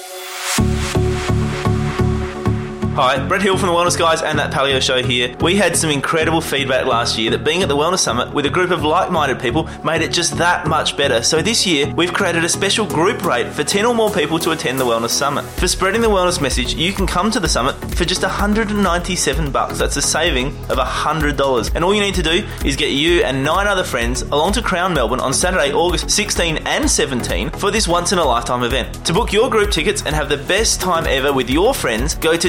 Hi, 2.94 3.18
Brett 3.26 3.42
Hill 3.42 3.58
from 3.58 3.70
the 3.70 3.74
Wellness 3.74 3.98
Guys 3.98 4.22
and 4.22 4.38
that 4.38 4.52
Paleo 4.52 4.80
Show 4.80 5.02
here. 5.02 5.34
We 5.40 5.56
had 5.56 5.76
some 5.76 5.90
incredible 5.90 6.40
feedback 6.40 6.86
last 6.86 7.18
year 7.18 7.32
that 7.32 7.42
being 7.42 7.60
at 7.60 7.68
the 7.68 7.76
Wellness 7.76 7.98
Summit 7.98 8.32
with 8.32 8.46
a 8.46 8.50
group 8.50 8.70
of 8.70 8.84
like 8.84 9.10
minded 9.10 9.40
people 9.40 9.68
made 9.82 10.00
it 10.00 10.12
just 10.12 10.38
that 10.38 10.68
much 10.68 10.96
better. 10.96 11.20
So 11.20 11.42
this 11.42 11.66
year, 11.66 11.92
we've 11.96 12.12
created 12.12 12.44
a 12.44 12.48
special 12.48 12.86
group 12.86 13.24
rate 13.24 13.48
for 13.48 13.64
10 13.64 13.84
or 13.84 13.96
more 13.96 14.12
people 14.12 14.38
to 14.38 14.52
attend 14.52 14.78
the 14.78 14.84
Wellness 14.84 15.10
Summit. 15.10 15.42
For 15.42 15.66
spreading 15.66 16.02
the 16.02 16.08
wellness 16.08 16.40
message, 16.40 16.74
you 16.74 16.92
can 16.92 17.04
come 17.04 17.32
to 17.32 17.40
the 17.40 17.48
summit 17.48 17.74
for 17.96 18.04
just 18.04 18.22
197 18.22 19.50
bucks. 19.50 19.76
That's 19.76 19.96
a 19.96 20.02
saving 20.02 20.56
of 20.70 20.78
$100. 20.78 21.74
And 21.74 21.84
all 21.84 21.96
you 21.96 22.00
need 22.00 22.14
to 22.14 22.22
do 22.22 22.46
is 22.64 22.76
get 22.76 22.92
you 22.92 23.24
and 23.24 23.42
nine 23.42 23.66
other 23.66 23.82
friends 23.82 24.22
along 24.22 24.52
to 24.52 24.62
Crown 24.62 24.94
Melbourne 24.94 25.18
on 25.18 25.34
Saturday, 25.34 25.72
August 25.72 26.10
16 26.10 26.58
and 26.58 26.88
17 26.88 27.50
for 27.50 27.72
this 27.72 27.88
once 27.88 28.12
in 28.12 28.18
a 28.20 28.24
lifetime 28.24 28.62
event. 28.62 29.04
To 29.04 29.12
book 29.12 29.32
your 29.32 29.50
group 29.50 29.72
tickets 29.72 30.04
and 30.06 30.14
have 30.14 30.28
the 30.28 30.36
best 30.36 30.80
time 30.80 31.08
ever 31.08 31.32
with 31.32 31.50
your 31.50 31.74
friends, 31.74 32.14
go 32.14 32.36
to 32.36 32.48